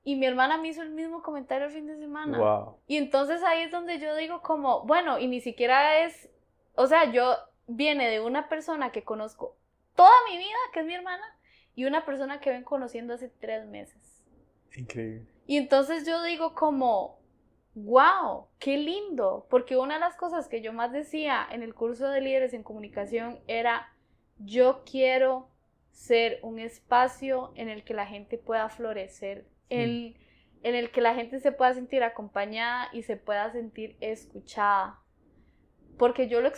[0.04, 2.38] Y mi hermana me hizo el mismo comentario el fin de semana.
[2.38, 2.80] Wow.
[2.88, 6.30] Y entonces ahí es donde yo digo como, bueno, y ni siquiera es,
[6.76, 7.36] o sea, yo
[7.66, 9.58] viene de una persona que conozco
[9.96, 11.24] toda mi vida, que es mi hermana,
[11.76, 14.24] y una persona que ven conociendo hace tres meses.
[14.76, 15.28] Increíble.
[15.48, 17.20] Y entonces yo digo como,
[17.74, 22.10] wow, qué lindo, porque una de las cosas que yo más decía en el curso
[22.10, 23.94] de líderes en comunicación era,
[24.40, 25.50] yo quiero
[25.92, 30.16] ser un espacio en el que la gente pueda florecer, en,
[30.64, 35.00] en el que la gente se pueda sentir acompañada y se pueda sentir escuchada,
[35.98, 36.52] porque yo lo,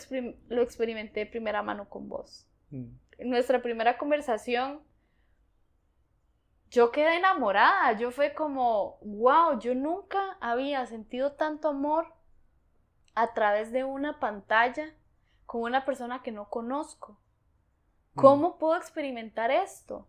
[0.48, 2.48] lo experimenté de primera mano con vos.
[2.70, 2.86] Mm.
[3.18, 4.80] En nuestra primera conversación,
[6.70, 7.92] yo quedé enamorada.
[7.92, 12.12] Yo fue como, wow, yo nunca había sentido tanto amor
[13.14, 14.94] a través de una pantalla
[15.46, 17.18] con una persona que no conozco.
[18.14, 20.06] ¿Cómo puedo experimentar esto?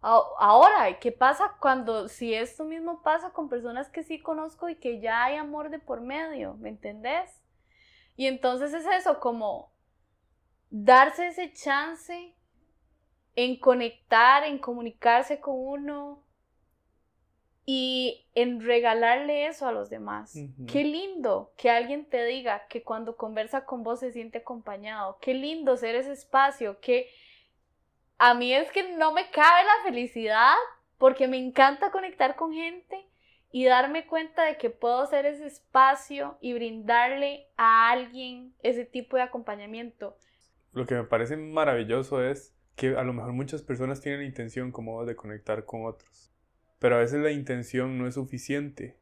[0.00, 4.76] Ahora, ¿y ¿qué pasa cuando, si esto mismo pasa con personas que sí conozco y
[4.76, 6.54] que ya hay amor de por medio?
[6.54, 7.42] ¿Me entendés?
[8.14, 9.72] Y entonces es eso, como
[10.68, 12.36] darse ese chance
[13.36, 16.22] en conectar, en comunicarse con uno
[17.66, 20.34] y en regalarle eso a los demás.
[20.66, 25.18] Qué lindo que alguien te diga que cuando conversa con vos se siente acompañado.
[25.20, 26.78] Qué lindo ser ese espacio.
[26.80, 27.08] Que
[28.18, 30.54] a mí es que no me cabe la felicidad
[30.98, 33.08] porque me encanta conectar con gente
[33.50, 39.16] y darme cuenta de que puedo ser ese espacio y brindarle a alguien ese tipo
[39.16, 40.16] de acompañamiento.
[40.72, 45.04] Lo que me parece maravilloso es que a lo mejor muchas personas tienen intención como
[45.04, 46.32] de conectar con otros,
[46.78, 48.98] pero a veces la intención no es suficiente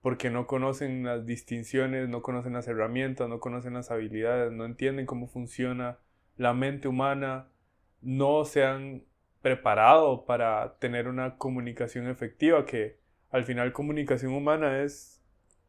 [0.00, 5.06] porque no conocen las distinciones, no conocen las herramientas, no conocen las habilidades, no entienden
[5.06, 5.98] cómo funciona
[6.36, 7.48] la mente humana,
[8.02, 9.04] no se han
[9.40, 12.98] preparado para tener una comunicación efectiva, que
[13.30, 15.22] al final comunicación humana es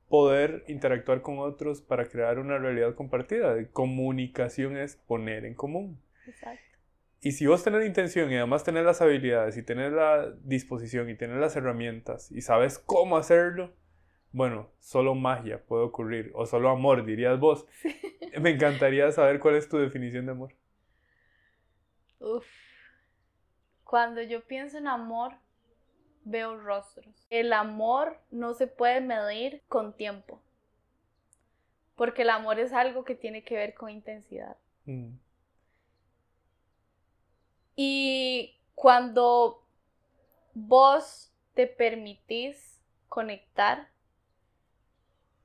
[0.09, 3.55] poder interactuar con otros para crear una realidad compartida.
[3.71, 5.99] Comunicación es poner en común.
[6.27, 6.74] Exacto.
[7.21, 11.09] Y si vos tenés la intención y además tenés las habilidades y tenés la disposición
[11.09, 13.73] y tenés las herramientas y sabes cómo hacerlo,
[14.31, 17.65] bueno, solo magia puede ocurrir o solo amor, dirías vos.
[18.41, 20.53] Me encantaría saber cuál es tu definición de amor.
[22.19, 22.45] Uf.
[23.85, 25.33] Cuando yo pienso en amor,
[26.25, 27.25] veo rostros.
[27.29, 30.41] El amor no se puede medir con tiempo.
[31.95, 34.57] Porque el amor es algo que tiene que ver con intensidad.
[34.85, 35.13] Mm,
[37.75, 39.63] Y cuando
[40.53, 43.89] vos te permitís conectar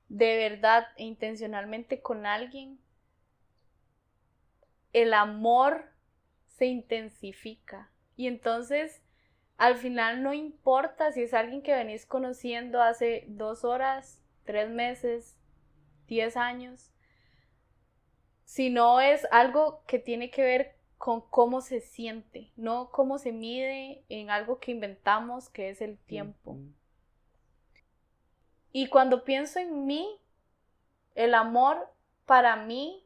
[0.08, 2.78] de verdad e intencionalmente con alguien,
[4.92, 5.90] el amor
[6.46, 7.90] se intensifica.
[8.16, 9.02] Y entonces,
[9.56, 15.36] al final no importa si es alguien que venís conociendo hace dos horas, tres meses,
[16.06, 16.90] diez años,
[18.44, 24.04] sino es algo que tiene que ver con cómo se siente, no cómo se mide
[24.10, 26.52] en algo que inventamos, que es el tiempo.
[26.52, 26.74] mm,
[28.72, 30.20] Y cuando pienso en mí,
[31.14, 31.88] el amor
[32.26, 33.02] para mí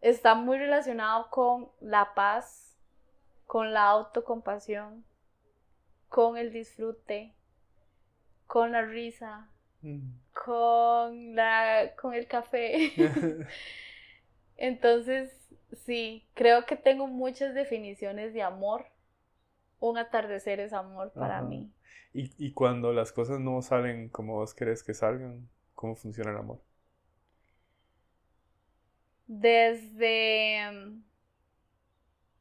[0.00, 2.76] está muy relacionado con la paz,
[3.46, 5.04] con la autocompasión,
[6.08, 7.36] con el disfrute,
[8.48, 9.48] con la risa,
[9.82, 10.10] mm.
[10.32, 12.92] con la con el café.
[14.56, 15.41] Entonces,
[15.72, 18.86] sí, creo que tengo muchas definiciones de amor.
[19.80, 21.42] Un atardecer es amor para Ajá.
[21.42, 21.72] mí.
[22.12, 26.36] Y, y cuando las cosas no salen como vos querés que salgan, ¿cómo funciona el
[26.38, 26.60] amor?
[29.26, 30.12] Desde,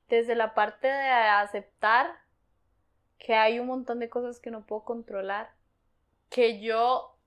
[0.10, 2.12] desde la parte de aceptar
[3.20, 5.52] que hay un montón de cosas que no puedo controlar,
[6.30, 7.18] que yo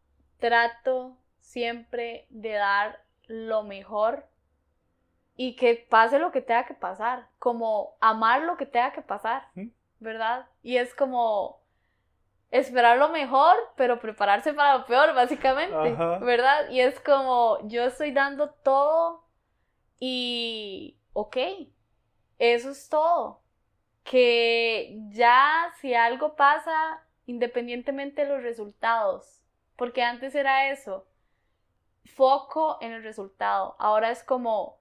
[0.41, 4.27] trato siempre de dar lo mejor
[5.37, 9.49] y que pase lo que tenga que pasar, como amar lo que tenga que pasar.
[10.01, 10.47] ¿verdad?
[10.63, 11.61] Y es como
[12.51, 16.19] esperar lo mejor, pero prepararse para lo peor, básicamente, Ajá.
[16.19, 16.71] ¿verdad?
[16.71, 19.25] Y es como yo estoy dando todo
[19.99, 21.37] y, ok,
[22.39, 23.41] eso es todo.
[24.05, 29.43] Que ya si algo pasa, independientemente de los resultados,
[29.77, 31.07] porque antes era eso,
[32.05, 34.79] foco en el resultado, ahora es como,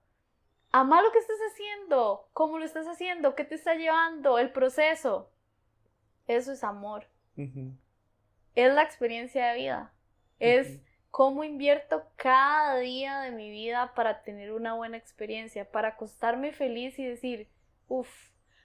[0.73, 5.31] ama lo que estás haciendo, cómo lo estás haciendo, qué te está llevando, el proceso,
[6.27, 7.05] eso es amor,
[8.55, 9.93] es la experiencia de vida,
[10.39, 16.51] es cómo invierto cada día de mi vida para tener una buena experiencia, para acostarme
[16.53, 17.47] feliz y decir,
[17.87, 18.09] uff,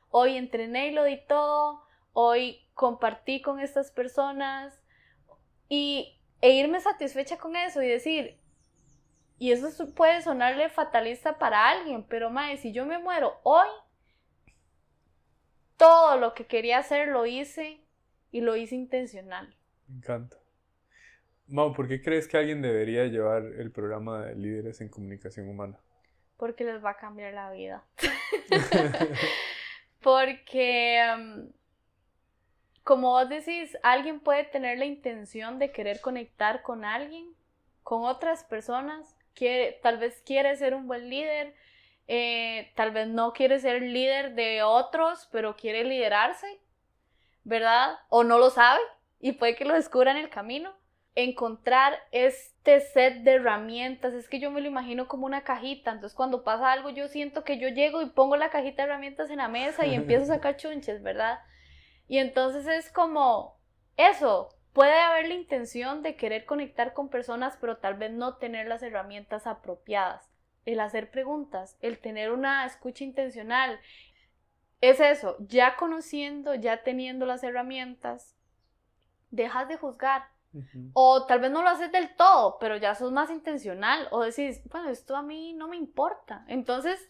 [0.08, 1.82] hoy entrené y lo di todo,
[2.14, 4.82] hoy compartí con estas personas
[5.68, 8.40] y, e irme satisfecha con eso y decir,
[9.38, 13.68] y eso puede sonarle fatalista para alguien, pero mae, si yo me muero hoy,
[15.76, 17.80] todo lo que quería hacer lo hice
[18.32, 19.56] y lo hice intencional.
[19.86, 20.36] Me encanta.
[21.46, 25.78] Mau, ¿por qué crees que alguien debería llevar el programa de líderes en comunicación humana?
[26.36, 27.84] Porque les va a cambiar la vida.
[30.00, 31.52] Porque, em,
[32.84, 37.34] como vos decís, alguien puede tener la intención de querer conectar con alguien,
[37.82, 41.54] con otras personas, quiere, tal vez quiere ser un buen líder,
[42.08, 46.60] eh, tal vez no quiere ser líder de otros, pero quiere liderarse,
[47.44, 47.96] ¿verdad?
[48.08, 48.80] O no lo sabe
[49.20, 50.74] y puede que lo descubra en el camino.
[51.14, 56.16] Encontrar este set de herramientas, es que yo me lo imagino como una cajita, entonces
[56.16, 59.38] cuando pasa algo yo siento que yo llego y pongo la cajita de herramientas en
[59.38, 61.40] la mesa y empiezo a sacar chunches, ¿verdad?
[62.06, 63.58] Y entonces es como
[63.96, 68.68] eso, puede haber la intención de querer conectar con personas, pero tal vez no tener
[68.68, 70.30] las herramientas apropiadas.
[70.66, 73.80] El hacer preguntas, el tener una escucha intencional.
[74.80, 78.36] Es eso, ya conociendo, ya teniendo las herramientas,
[79.32, 80.28] dejas de juzgar.
[80.92, 84.06] O tal vez no lo haces del todo, pero ya sos más intencional.
[84.12, 86.44] O decís, bueno, esto a mí no me importa.
[86.46, 87.04] Entonces,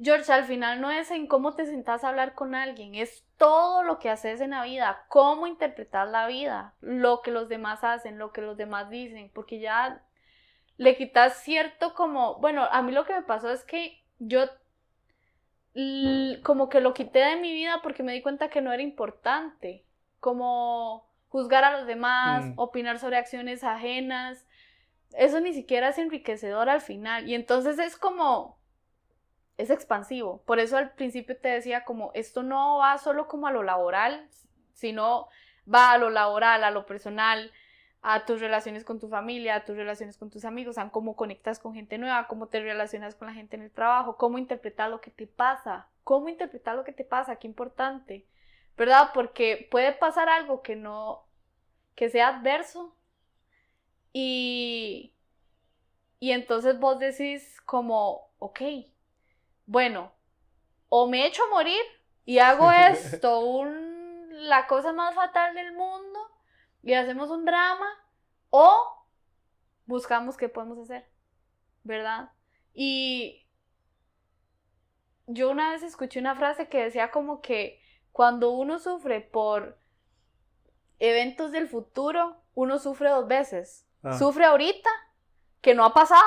[0.00, 3.82] George, al final no es en cómo te sentás a hablar con alguien, es todo
[3.82, 8.18] lo que haces en la vida, cómo interpretas la vida, lo que los demás hacen,
[8.18, 10.02] lo que los demás dicen, porque ya
[10.76, 14.48] le quitas cierto como, bueno, a mí lo que me pasó es que yo
[16.42, 19.84] como que lo quité de mi vida porque me di cuenta que no era importante,
[20.20, 22.52] como juzgar a los demás, mm.
[22.56, 24.46] opinar sobre acciones ajenas,
[25.16, 28.56] eso ni siquiera es enriquecedor al final, y entonces es como
[29.56, 30.42] es expansivo.
[30.44, 34.28] Por eso al principio te decía como esto no va solo como a lo laboral,
[34.72, 35.28] sino
[35.72, 37.52] va a lo laboral, a lo personal,
[38.02, 41.58] a tus relaciones con tu familia, a tus relaciones con tus amigos, a cómo conectas
[41.58, 45.00] con gente nueva, cómo te relacionas con la gente en el trabajo, cómo interpretar lo
[45.00, 48.26] que te pasa, cómo interpretar lo que te pasa, qué importante,
[48.76, 49.10] ¿verdad?
[49.14, 51.24] Porque puede pasar algo que no,
[51.94, 52.94] que sea adverso
[54.12, 55.14] y,
[56.20, 58.60] y entonces vos decís como, ok,
[59.66, 60.12] bueno,
[60.88, 61.82] o me echo a morir
[62.24, 66.20] y hago esto, un, la cosa más fatal del mundo,
[66.82, 67.86] y hacemos un drama,
[68.50, 69.06] o
[69.86, 71.08] buscamos qué podemos hacer,
[71.82, 72.30] ¿verdad?
[72.74, 73.46] Y
[75.26, 77.80] yo una vez escuché una frase que decía como que
[78.12, 79.78] cuando uno sufre por
[80.98, 83.86] eventos del futuro, uno sufre dos veces.
[84.02, 84.18] Ah.
[84.18, 84.90] Sufre ahorita,
[85.60, 86.22] que no ha pasado,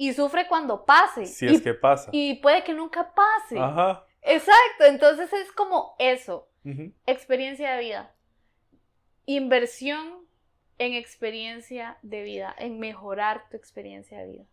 [0.00, 1.26] y sufre cuando pase.
[1.26, 2.08] Si es que pasa.
[2.10, 3.58] Y puede que nunca pase.
[3.58, 4.06] Ajá.
[4.22, 6.48] Exacto, entonces es como eso,
[7.06, 8.14] experiencia de vida,
[9.26, 10.26] inversión
[10.78, 14.44] en experiencia de vida, en mejorar tu experiencia de vida.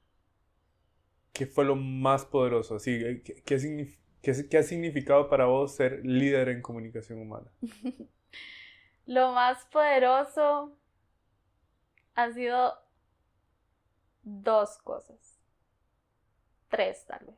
[1.32, 2.76] ¿Qué fue lo más poderoso?
[2.76, 7.50] Así, eh, ¿qué, qué, ha significado para vos ser líder en comunicación humana?
[9.06, 10.78] lo más poderoso
[12.16, 12.74] ha sido
[14.24, 15.37] dos cosas
[16.70, 17.38] tres tal vez.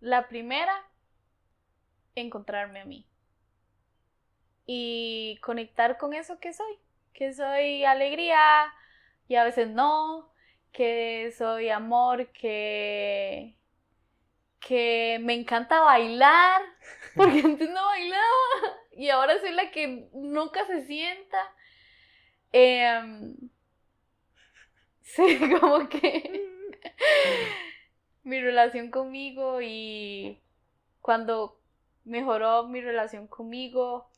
[0.00, 0.84] La primera,
[2.14, 3.06] encontrarme a mí
[4.66, 6.78] y conectar con eso que soy,
[7.12, 8.72] que soy alegría
[9.26, 10.30] y a veces no,
[10.72, 13.56] que soy amor, que
[14.60, 16.60] que me encanta bailar,
[17.16, 21.38] porque antes no bailaba y ahora soy la que nunca se sienta.
[22.52, 23.34] Em,
[25.02, 26.44] sí, como que
[28.24, 30.40] mi relación conmigo y
[31.00, 31.58] cuando
[32.04, 34.10] mejoró mi relación conmigo,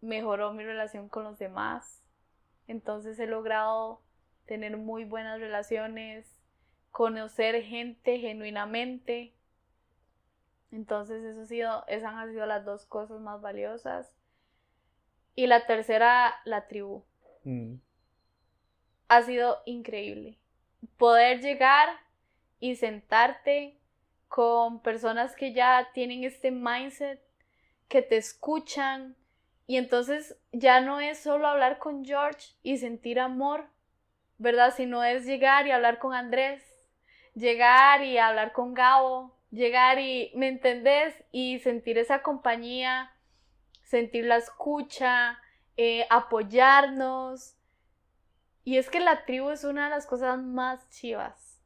[0.00, 2.02] mejoró mi relación con los demás.
[2.66, 4.00] Entonces he logrado
[4.46, 6.40] tener muy buenas relaciones,
[6.90, 9.34] conocer gente genuinamente.
[10.72, 14.12] Entonces eso ha sido, esas han sido las dos cosas más valiosas.
[15.36, 17.04] Y la tercera, la tribu.
[17.44, 17.76] Mm.
[19.08, 20.38] Ha sido increíble
[20.96, 21.88] poder llegar
[22.60, 23.78] y sentarte
[24.28, 27.20] con personas que ya tienen este mindset,
[27.88, 29.16] que te escuchan,
[29.66, 33.68] y entonces ya no es solo hablar con George y sentir amor,
[34.38, 34.74] ¿verdad?
[34.76, 36.62] Sino es llegar y hablar con Andrés,
[37.34, 41.14] llegar y hablar con Gabo, llegar y, ¿me entendés?
[41.32, 43.12] Y sentir esa compañía,
[43.84, 45.38] sentir la escucha,
[45.76, 47.56] eh, apoyarnos.
[48.64, 51.60] Y es que la tribu es una de las cosas más chivas,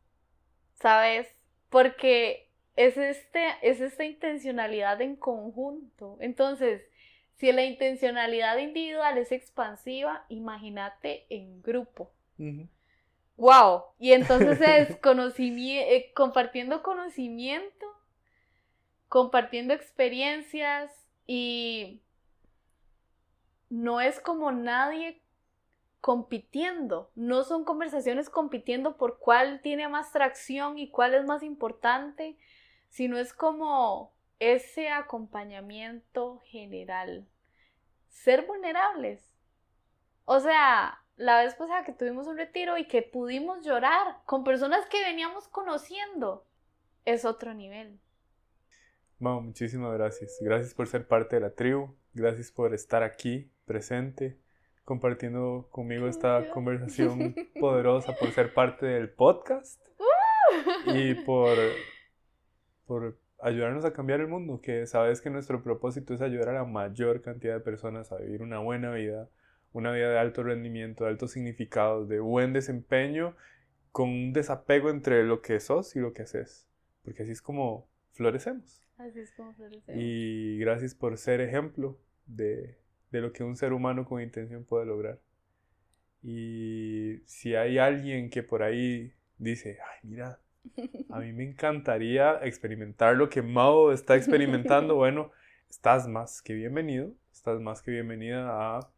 [0.74, 1.28] ¿sabes?
[1.70, 6.16] Porque es, este, es esta intencionalidad en conjunto.
[6.20, 6.82] Entonces,
[7.36, 12.12] si la intencionalidad individual es expansiva, imagínate en grupo.
[13.36, 13.84] ¡Wow!
[14.00, 17.86] Y entonces es conocimiento, eh, compartiendo conocimiento,
[19.08, 20.92] compartiendo experiencias
[21.26, 22.02] y
[23.70, 25.22] no es como nadie
[26.08, 32.38] compitiendo, no son conversaciones compitiendo por cuál tiene más tracción y cuál es más importante,
[32.88, 37.28] sino es como ese acompañamiento general.
[38.08, 39.22] Ser vulnerables.
[40.24, 44.86] O sea, la vez pasada que tuvimos un retiro y que pudimos llorar con personas
[44.86, 46.46] que veníamos conociendo,
[47.04, 48.00] es otro nivel.
[49.18, 50.38] Mau, muchísimas gracias.
[50.40, 51.94] Gracias por ser parte de la tribu.
[52.14, 54.38] Gracias por estar aquí, presente,
[54.88, 59.78] compartiendo conmigo esta conversación poderosa, por ser parte del podcast
[60.86, 61.58] y por,
[62.86, 66.64] por ayudarnos a cambiar el mundo, que sabes que nuestro propósito es ayudar a la
[66.64, 69.28] mayor cantidad de personas a vivir una buena vida,
[69.74, 73.36] una vida de alto rendimiento, de alto significado, de buen desempeño,
[73.92, 76.66] con un desapego entre lo que sos y lo que haces,
[77.04, 78.82] porque así es como florecemos.
[78.96, 80.00] Así es como florecemos.
[80.02, 82.78] Y gracias por ser ejemplo de,
[83.10, 85.18] de lo que un ser humano con intención puede lograr.
[86.22, 90.40] Y si hay alguien que por ahí dice, ay, mira,
[91.10, 94.94] a mí me encantaría experimentar lo que Mao está experimentando.
[94.98, 95.30] Bueno,
[95.70, 98.90] estás más que bienvenido, estás más que bienvenida a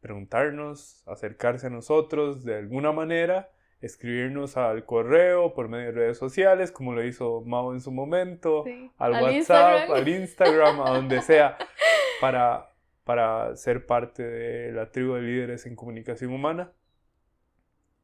[0.00, 3.50] preguntarnos, acercarse a nosotros de alguna manera,
[3.80, 8.64] escribirnos al correo por medio de redes sociales, como lo hizo Mao en su momento,
[8.96, 11.58] al, WhatsApp, al Instagram, a donde sea,
[12.20, 12.67] para,
[13.08, 16.70] para ser parte de la tribu de líderes en comunicación humana.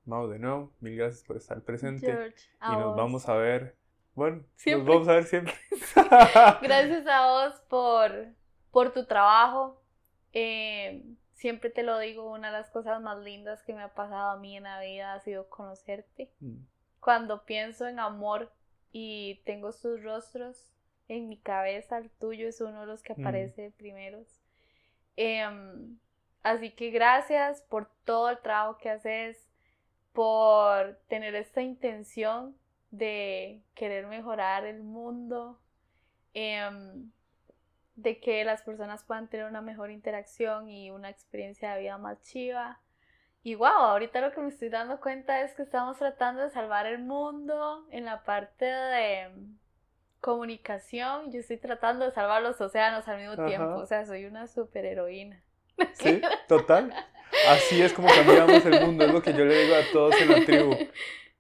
[0.07, 2.33] Mau, de nuevo, mil gracias por estar presente.
[2.63, 3.77] y nos vamos a ver,
[4.15, 5.53] bueno, nos vamos a ver siempre.
[6.63, 8.29] gracias a vos por,
[8.71, 9.79] por tu trabajo.
[10.33, 14.31] Eh, siempre te lo digo, una de las cosas más lindas que me ha pasado
[14.31, 16.33] a mí en la vida ha sido conocerte.
[16.41, 16.65] Mm.
[17.01, 18.51] Cuando pienso en amor
[18.91, 20.73] y tengo sus rostros
[21.09, 23.21] en mi cabeza, el tuyo es uno de los que mm.
[23.21, 24.44] aparece primeros.
[25.17, 25.99] Em,
[26.43, 29.49] así que gracias por todo el trabajo que haces,
[30.13, 32.57] por tener esta intención
[32.91, 35.61] de querer mejorar el mundo,
[36.35, 37.11] em,
[37.97, 42.21] de que las personas puedan tener una mejor interacción y una experiencia de vida más
[42.23, 42.81] chiva.
[43.43, 46.87] Y wow, ahorita lo que me estoy dando cuenta es que estamos tratando de salvar
[46.87, 49.31] el mundo en la parte de
[50.25, 51.31] comunicación.
[51.31, 53.75] Yo estoy tratando de salvar los océanos al mismo tiempo.
[53.77, 55.43] O sea, soy una superheroína.
[55.95, 56.95] Sí, total.
[57.49, 60.31] Así es como cambiamos el mundo, es lo que yo le digo a todos en
[60.31, 60.73] la tribu.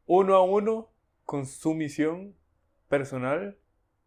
[0.06, 0.90] Uno a uno,
[1.24, 2.34] con su misión
[2.88, 3.56] personal,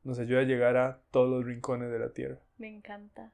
[0.03, 2.39] nos ayuda a llegar a todos los rincones de la tierra.
[2.57, 3.32] Me encanta.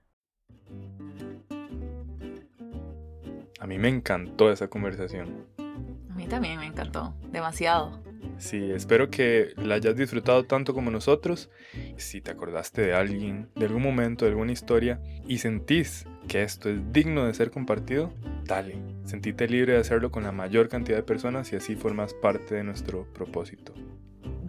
[3.59, 5.47] A mí me encantó esa conversación.
[5.57, 8.03] A mí también me encantó, demasiado.
[8.37, 11.49] Sí, espero que la hayas disfrutado tanto como nosotros.
[11.97, 16.69] Si te acordaste de alguien, de algún momento, de alguna historia y sentís que esto
[16.69, 18.13] es digno de ser compartido,
[18.45, 18.77] dale.
[19.05, 22.63] Sentite libre de hacerlo con la mayor cantidad de personas y así formas parte de
[22.63, 23.73] nuestro propósito.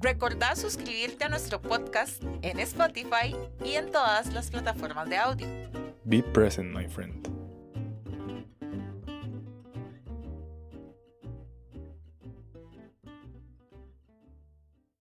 [0.01, 5.47] Recordá suscribirte a nuestro podcast en Spotify y en todas las plataformas de audio.
[6.05, 7.44] Be present, my friend.